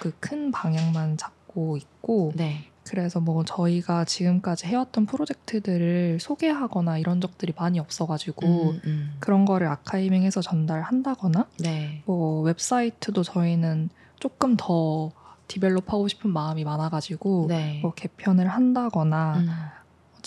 [0.00, 2.70] 그큰 방향만 잡 고 있고 네.
[2.84, 9.16] 그래서 뭐 저희가 지금까지 해왔던 프로젝트들을 소개하거나 이런 적들이 많이 없어가지고 음, 음.
[9.18, 12.02] 그런 거를 아카이빙해서 전달한다거나 네.
[12.06, 13.90] 뭐 웹사이트도 저희는
[14.20, 15.10] 조금 더
[15.48, 17.80] 디벨롭하고 싶은 마음이 많아가지고 네.
[17.82, 19.48] 뭐 개편을 한다거나 음.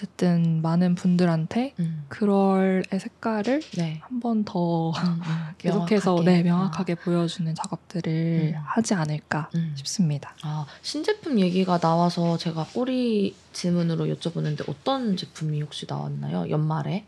[0.01, 2.05] 어쨌든 많은 분들한테 음.
[2.09, 3.99] 그럴의 색깔을 네.
[4.01, 5.21] 한번더 음, 음.
[5.59, 6.31] 계속해서 명확하게.
[6.37, 8.61] 네, 명확하게 보여주는 작업들을 음.
[8.65, 9.73] 하지 않을까 음.
[9.75, 10.33] 싶습니다.
[10.41, 16.49] 아, 신제품 얘기가 나와서 제가 꼬리 질문으로 여쭤보는데 어떤 제품이 혹시 나왔나요?
[16.49, 17.05] 연말에?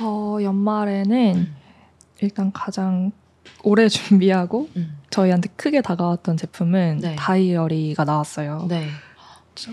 [0.00, 1.56] 어, 연말에는 음.
[2.20, 3.12] 일단 가장
[3.62, 4.98] 오래 준비하고 음.
[5.08, 7.16] 저희한테 크게 다가왔던 제품은 네.
[7.16, 8.66] 다이어리가 나왔어요.
[8.68, 8.88] 네.
[9.54, 9.70] 저,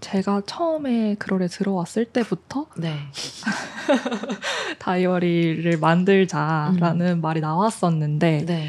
[0.00, 2.94] 제가 처음에 그럴에 들어왔을 때부터 네.
[4.78, 8.46] 다이어리를 만들자라는 말이 나왔었는데 음.
[8.46, 8.68] 네.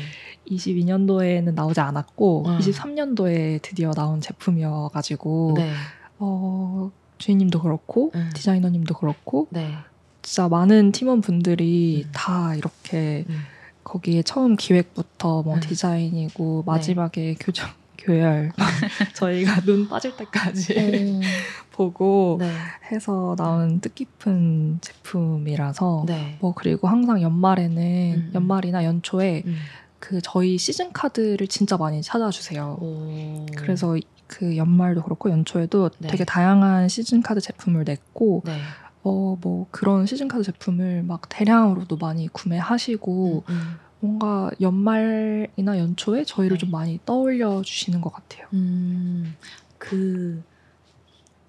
[0.49, 2.57] 22년도에는 나오지 않았고 음.
[2.57, 5.71] 23년도에 드디어 나온 제품이어가지고 네.
[6.17, 8.31] 어, 주인님도 그렇고 음.
[8.33, 9.73] 디자이너님도 그렇고 네.
[10.21, 12.11] 진짜 많은 팀원분들이 음.
[12.13, 13.41] 다 이렇게 음.
[13.83, 15.59] 거기에 처음 기획부터 뭐 음.
[15.59, 17.69] 디자인이고 마지막에 교정
[17.99, 18.51] 교열
[19.13, 21.21] 저희가 눈 빠질 때까지 음.
[21.71, 22.51] 보고 네.
[22.91, 26.37] 해서 나온 뜻깊은 제품이라서 네.
[26.41, 28.31] 뭐 그리고 항상 연말에는 음.
[28.33, 29.55] 연말이나 연초에 음.
[29.99, 32.77] 그 저희 시즌 카드를 진짜 많이 찾아주세요.
[32.81, 33.45] 오.
[33.55, 33.97] 그래서
[34.27, 36.07] 그 연말도 그렇고 연초에도 네.
[36.07, 38.57] 되게 다양한 시즌 카드 제품을 냈고 네.
[39.03, 43.77] 어뭐 그런 시즌 카드 제품을 막 대량으로도 많이 구매하시고 음.
[43.99, 46.59] 뭔가 연말이나 연초에 저희를 네.
[46.59, 48.47] 좀 많이 떠올려 주시는 것 같아요.
[48.53, 49.35] 음.
[49.77, 50.41] 그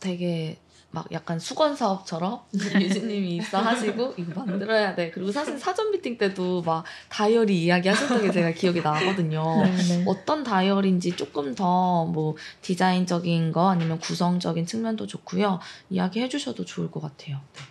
[0.00, 0.58] 되게
[0.92, 5.12] 막 약간 수건 사업처럼 유진님이 입사하시고 이거 만들어야 돼.
[5.12, 9.44] 그리고 사실 사전 미팅 때도 막 다이어리 이야기 하셨던 게 제가 기억이 나거든요.
[9.62, 10.04] 네네.
[10.08, 15.60] 어떤 다이어리인지 조금 더 뭐 디자인적인 거 아니면 구성적인 측면도 좋고요.
[15.90, 17.40] 이야기 해 주셔도 좋을 것 같아요.
[17.54, 17.62] 네.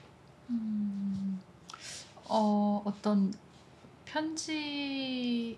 [0.51, 1.39] 음,
[2.25, 3.33] 어, 어떤
[4.11, 5.57] 편지의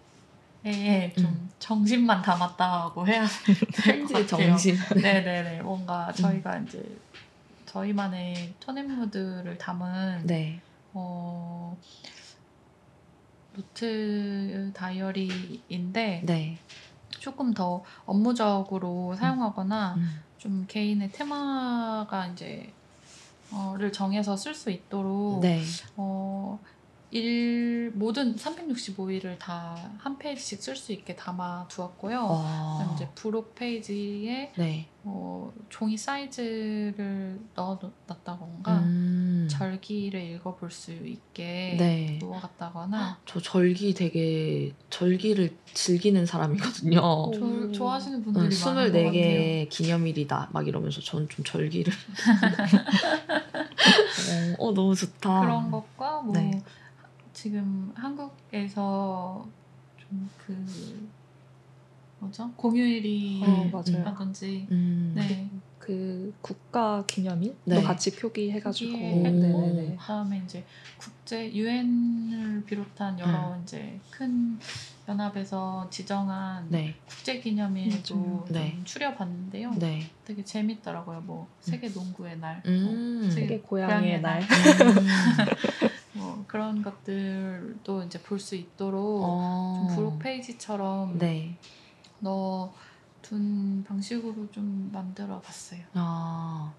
[1.18, 1.50] 좀 음.
[1.60, 4.48] 정신만 담았다고 해야 될것 편지의 같아요.
[4.50, 4.76] 정신.
[5.02, 5.62] 네네네.
[5.62, 6.84] 뭔가 저희가 이제
[7.66, 10.60] 저희만의 tone and mood를 담은 네.
[10.94, 11.78] 어,
[13.54, 16.58] 노트 다이어리인데 네.
[17.10, 20.24] 조금 더 업무적으로 사용하거나 음.
[20.38, 22.74] 좀 개인의 테마가 이제
[23.54, 25.62] 어를 정해서 쓸 수 있도록 네.
[25.96, 26.60] 어,
[27.12, 32.26] 일 모든 365일을 다 한 페이지씩 쓸 수 있게 담아 두었고요.
[32.26, 32.92] 와.
[32.96, 34.88] 이제 부록 페이지에 네.
[35.04, 39.48] 어, 종이 사이즈를 넣어놨다던가 음.
[39.50, 42.18] 절기를 읽어볼 수 있게 네.
[42.20, 47.00] 놓아갔다거나 저 절기 되게 절기를 즐기는 사람이거든요.
[47.00, 47.32] 오.
[47.34, 49.12] 저, 좋아하시는 응, 분들이 같아요.
[49.12, 51.94] 24개 기념일이다 막 이러면서 전좀 절기를
[54.58, 55.42] 어, 어, 너무 좋다.
[55.42, 56.64] 그런 것과 뭐 네.
[57.42, 59.48] 지금 한국에서
[59.98, 61.10] 좀 그
[62.20, 63.84] 뭐죠 공휴일이 어.
[64.04, 65.14] 라든지 음.
[65.16, 65.50] 네
[65.82, 67.82] 그 국가 기념일도 네.
[67.82, 69.96] 같이 표기해가지고 표기했고, 네네네.
[70.00, 70.64] 그다음에 이제
[70.98, 73.64] 국제 유엔을 비롯한 여러 음.
[73.64, 74.60] 이제 큰
[75.08, 76.96] 연합에서 지정한 네.
[77.10, 78.80] 국제 기념일도 네.
[78.86, 79.74] 추려봤는데요.
[79.80, 80.08] 네.
[80.24, 81.22] 되게 재밌더라고요.
[81.22, 83.22] 뭐 세계 농구의 날, 음.
[83.24, 84.42] 뭐 세계 고양이의 날.
[84.42, 84.48] 음.
[86.52, 89.88] 뭐 그런 것들도 이제 볼 수 있도록 어.
[89.88, 91.58] 좀 부록 페이지처럼 네.
[92.20, 95.82] 넣어둔 방식으로 좀 만들어 봤어요.
[95.94, 96.74] 아.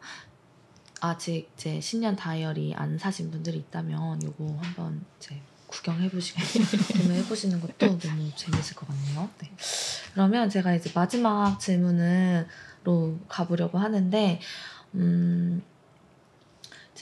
[1.01, 6.39] 아직 이제 신년 다이어리 안 사신 분들이 있다면 요거 한번 이제 구경해 보시고
[7.03, 9.29] 구매해 보시는 것도 너무 재밌을 것 같네요.
[9.39, 9.51] 네.
[10.13, 14.41] 그러면 제가 이제 마지막 질문으로 가보려고 하는데
[14.95, 15.63] 음,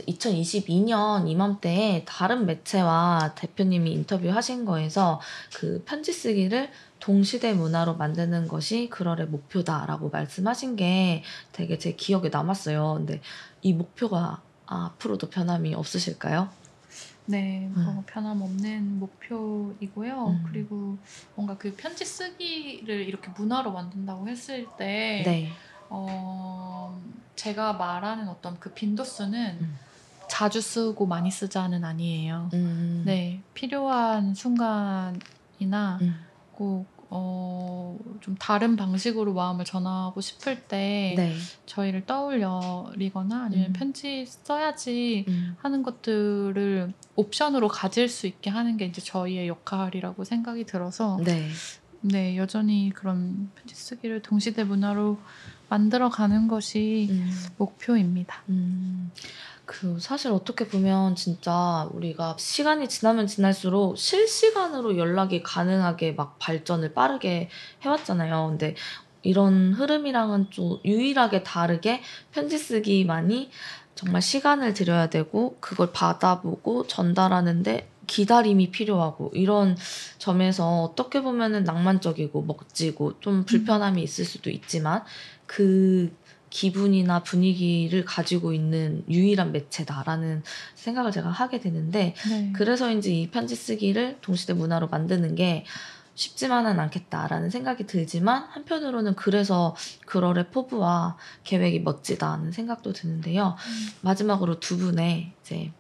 [0.07, 5.21] 2022년 이맘때에 다른 매체와 대표님이 인터뷰하신 거에서
[5.55, 6.71] 그 편지 쓰기를
[7.01, 11.23] 동시대 문화로 만드는 것이 그럴의 목표다라고 말씀하신 게
[11.53, 12.95] 되게 제 기억에 남았어요.
[12.99, 13.21] 근데
[13.63, 16.49] 이 목표가 앞으로도 변함이 없으실까요?
[17.27, 20.27] 네, 뭐 변함없는 목표이고요.
[20.27, 20.45] 음.
[20.49, 20.99] 그리고
[21.37, 25.49] 뭔가 그 편지 쓰기를 이렇게 문화로 만든다고 했을 때, 네.
[25.89, 27.01] 어,
[27.37, 29.79] 제가 말하는 어떤 그 빈도수는 음.
[30.31, 32.51] 자주 쓰고 많이 쓰자는 아니에요.
[32.55, 33.03] 음.
[33.05, 36.14] 네, 필요한 순간이나 음.
[36.53, 41.35] 꼭, 어, 좀 다른 방식으로 마음을 전하고 싶을 때 네.
[41.66, 43.72] 저희를 떠올리거나 아니면 음.
[43.72, 45.57] 편지 써야지 음.
[45.59, 51.49] 하는 것들을 옵션으로 가질 수 있게 하는 게 이제 저희의 역할이라고 생각이 들어서 네.
[52.03, 55.18] 네 여전히 그런 편지 쓰기를 동시대 문화로
[55.68, 57.31] 만들어 가는 것이 음.
[57.59, 58.43] 목표입니다.
[59.71, 66.93] 음, 그 사실 어떻게 보면 진짜 우리가 시간이 지나면 지날수록 실시간으로 연락이 가능하게 막 발전을
[66.93, 67.49] 빠르게
[67.83, 68.49] 해왔잖아요.
[68.49, 68.75] 근데
[69.23, 72.03] 이런 흐름이랑은 좀 유일하게 다르게
[72.33, 73.51] 편지 쓰기만이
[73.95, 79.77] 정말 시간을 들여야 되고 그걸 받아보고 전달하는데 기다림이 필요하고 이런
[80.18, 85.05] 점에서 어떻게 보면은 낭만적이고 멋지고 좀 불편함이 있을 수도 있지만
[85.47, 86.12] 그
[86.51, 90.43] 기분이나 분위기를 가지고 있는 유일한 매체다라는
[90.75, 92.53] 생각을 제가 하게 되는데 네.
[92.55, 95.65] 그래서인지 이 편지 쓰기를 동시대 문화로 만드는 게
[96.17, 99.75] 쉽지만은 않겠다라는 생각이 들지만 한편으로는 그래서
[100.07, 103.57] 그럴의 포부와 계획이 멋지다는 생각도 드는데요.
[103.57, 103.89] 음.
[104.03, 105.73] 마지막으로 두 분의 이제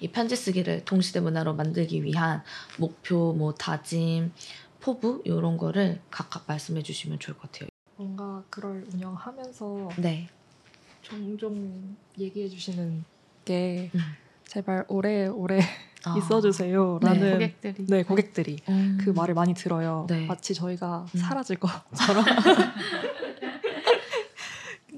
[0.00, 2.42] 이 편지 쓰기를 동시대 문화로 만들기 위한
[2.78, 4.32] 목표, 뭐 다짐,
[4.80, 7.73] 포부 이런 거를 각각 말씀해 주시면 좋을 것 같아요.
[7.96, 10.28] 뭔가 그걸 운영하면서 네.
[11.02, 13.04] 종종 얘기해 주시는
[13.44, 14.00] 게 음.
[14.46, 15.60] 제발 오래 오래
[16.04, 16.16] 아.
[16.18, 18.98] 있어주세요라는 네, 고객들이 네 고객들이 음.
[19.00, 20.06] 그 말을 많이 들어요.
[20.08, 20.26] 네.
[20.26, 21.18] 마치 저희가 음.
[21.18, 22.24] 사라질 것처럼.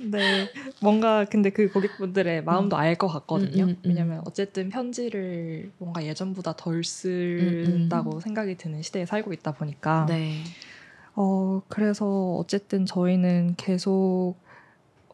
[0.08, 0.48] 네,
[0.80, 3.64] 뭔가 근데 그 고객분들의 마음도 알 것 같거든요.
[3.64, 3.88] 음, 음, 음.
[3.88, 10.06] 왜냐면 어쨌든 편지를 뭔가 예전보다 덜 쓴다고 생각이 드는 시대에 살고 있다 보니까.
[10.06, 10.44] 네.
[11.16, 14.34] 어, 그래서 어쨌든 저희는 계속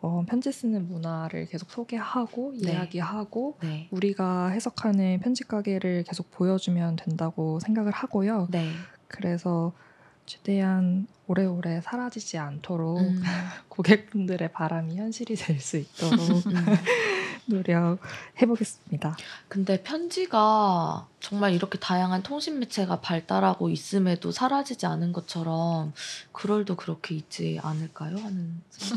[0.02, 2.72] 어, 편지 쓰는 문화를 계속 소개하고 네.
[2.72, 3.88] 이야기하고 네.
[3.92, 8.48] 우리가 해석하는 편집 가게를 계속 보여주면 된다고 생각을 하고요.
[8.50, 8.68] 네.
[9.06, 9.72] 그래서
[10.26, 13.22] 최대한 오래오래 사라지지 않도록 음.
[13.68, 16.52] 고객분들의 바람이 현실이 될 수 있도록 음.
[17.46, 19.16] 노력해 보겠습니다.
[19.48, 25.92] 근데 편지가 정말 이렇게 다양한 통신 매체가 발달하고 있음에도 사라지지 않은 것처럼
[26.32, 28.16] 그럴도 그렇게 있지 않을까요?
[28.16, 28.96] 하는 살짝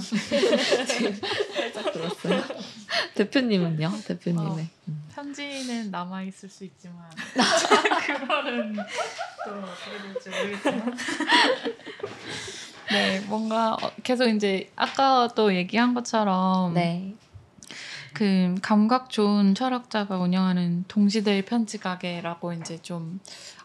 [1.94, 2.44] 들었어요.
[3.16, 3.92] 대표님은요?
[4.08, 4.48] 대표님의.
[4.48, 4.60] 어.
[4.90, 5.04] 음.
[5.12, 6.98] 편지는 남아 있을 수 있지만
[8.06, 10.96] 그거는 또 어떻게 될지 모르겠지만
[12.96, 17.14] 네 뭔가 어, 계속 이제 아까 또 얘기한 것처럼 네.
[18.14, 23.20] 그 감각 좋은 철학자가 운영하는 동시대의 편지 가게라고 이제 좀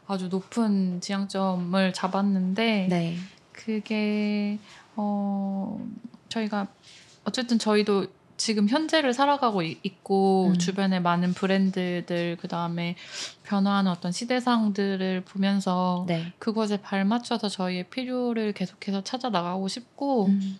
[0.09, 3.16] 아주 높은 지향점을 잡았는데 네.
[3.53, 4.59] 그게
[4.97, 5.81] 어
[6.28, 6.66] 저희가
[7.24, 8.07] 어쨌든 저희도
[8.41, 10.59] 지금 현재를 살아가고 이- 있고 음.
[10.59, 12.97] 주변에 많은 브랜드들 그 다음에
[13.43, 16.32] 변화하는 어떤 시대상들을 보면서 네.
[16.38, 20.59] 그것에 발맞춰서 저희의 필요를 계속해서 찾아 나가고 싶고 음.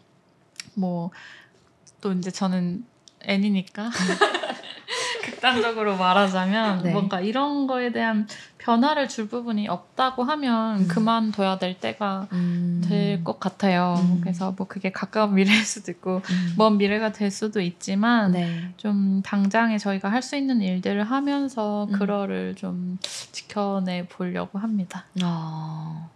[0.74, 2.84] 뭐또 이제 저는
[3.22, 3.88] N이니까
[5.24, 6.92] 극단적으로 말하자면 네.
[6.92, 8.28] 뭔가 이런 거에 대한
[8.61, 10.88] 변화를 줄 부분이 없다고 하면 음.
[10.88, 12.82] 그만둬야 될 때가 음.
[12.86, 13.94] 될것 같아요.
[13.98, 14.20] 음.
[14.20, 16.54] 그래서 뭐 그게 가까운 미래일 수도 있고 음.
[16.56, 18.72] 먼 미래가 될 수도 있지만 네.
[18.76, 21.92] 좀 당장에 저희가 할 수 있는 일들을 하면서 음.
[21.92, 22.98] 그거를 좀
[23.32, 25.06] 지켜내 보려고 합니다.
[25.22, 26.08] 아.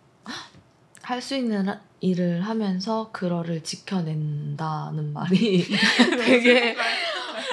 [1.05, 5.64] 할 수 있는 하- 일을 하면서 그거를 지켜낸다는 말이
[6.24, 6.76] 되게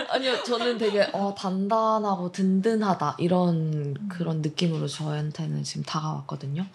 [0.10, 6.66] 아니요 저는 되게 어, 단단하고 든든하다 이런 그런 느낌으로 저한테는 지금 다가왔거든요.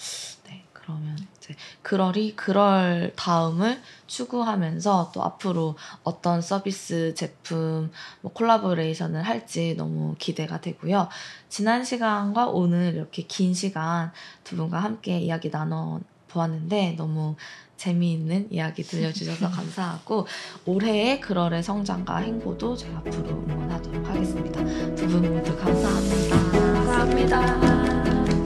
[0.46, 7.90] 네 그러면 이제 그럴이 그럴 다음을 추구하면서 또 앞으로 어떤 서비스 제품
[8.22, 11.08] 뭐 콜라보레이션을 할지 너무 기대가 되고요.
[11.50, 14.12] 지난 시간과 오늘 이렇게 긴 시간
[14.44, 16.00] 두 분과 함께 이야기 나눠
[16.36, 17.34] 보았는데 너무
[17.76, 20.26] 재미있는 이야기 들려주셔서 감사하고
[20.64, 24.64] 올해의 그럴의 성장과 행보도 저희 앞으로 응원하도록 하겠습니다.
[24.94, 26.36] 두 분 모두 감사합니다.
[26.52, 28.45] 감사합니다.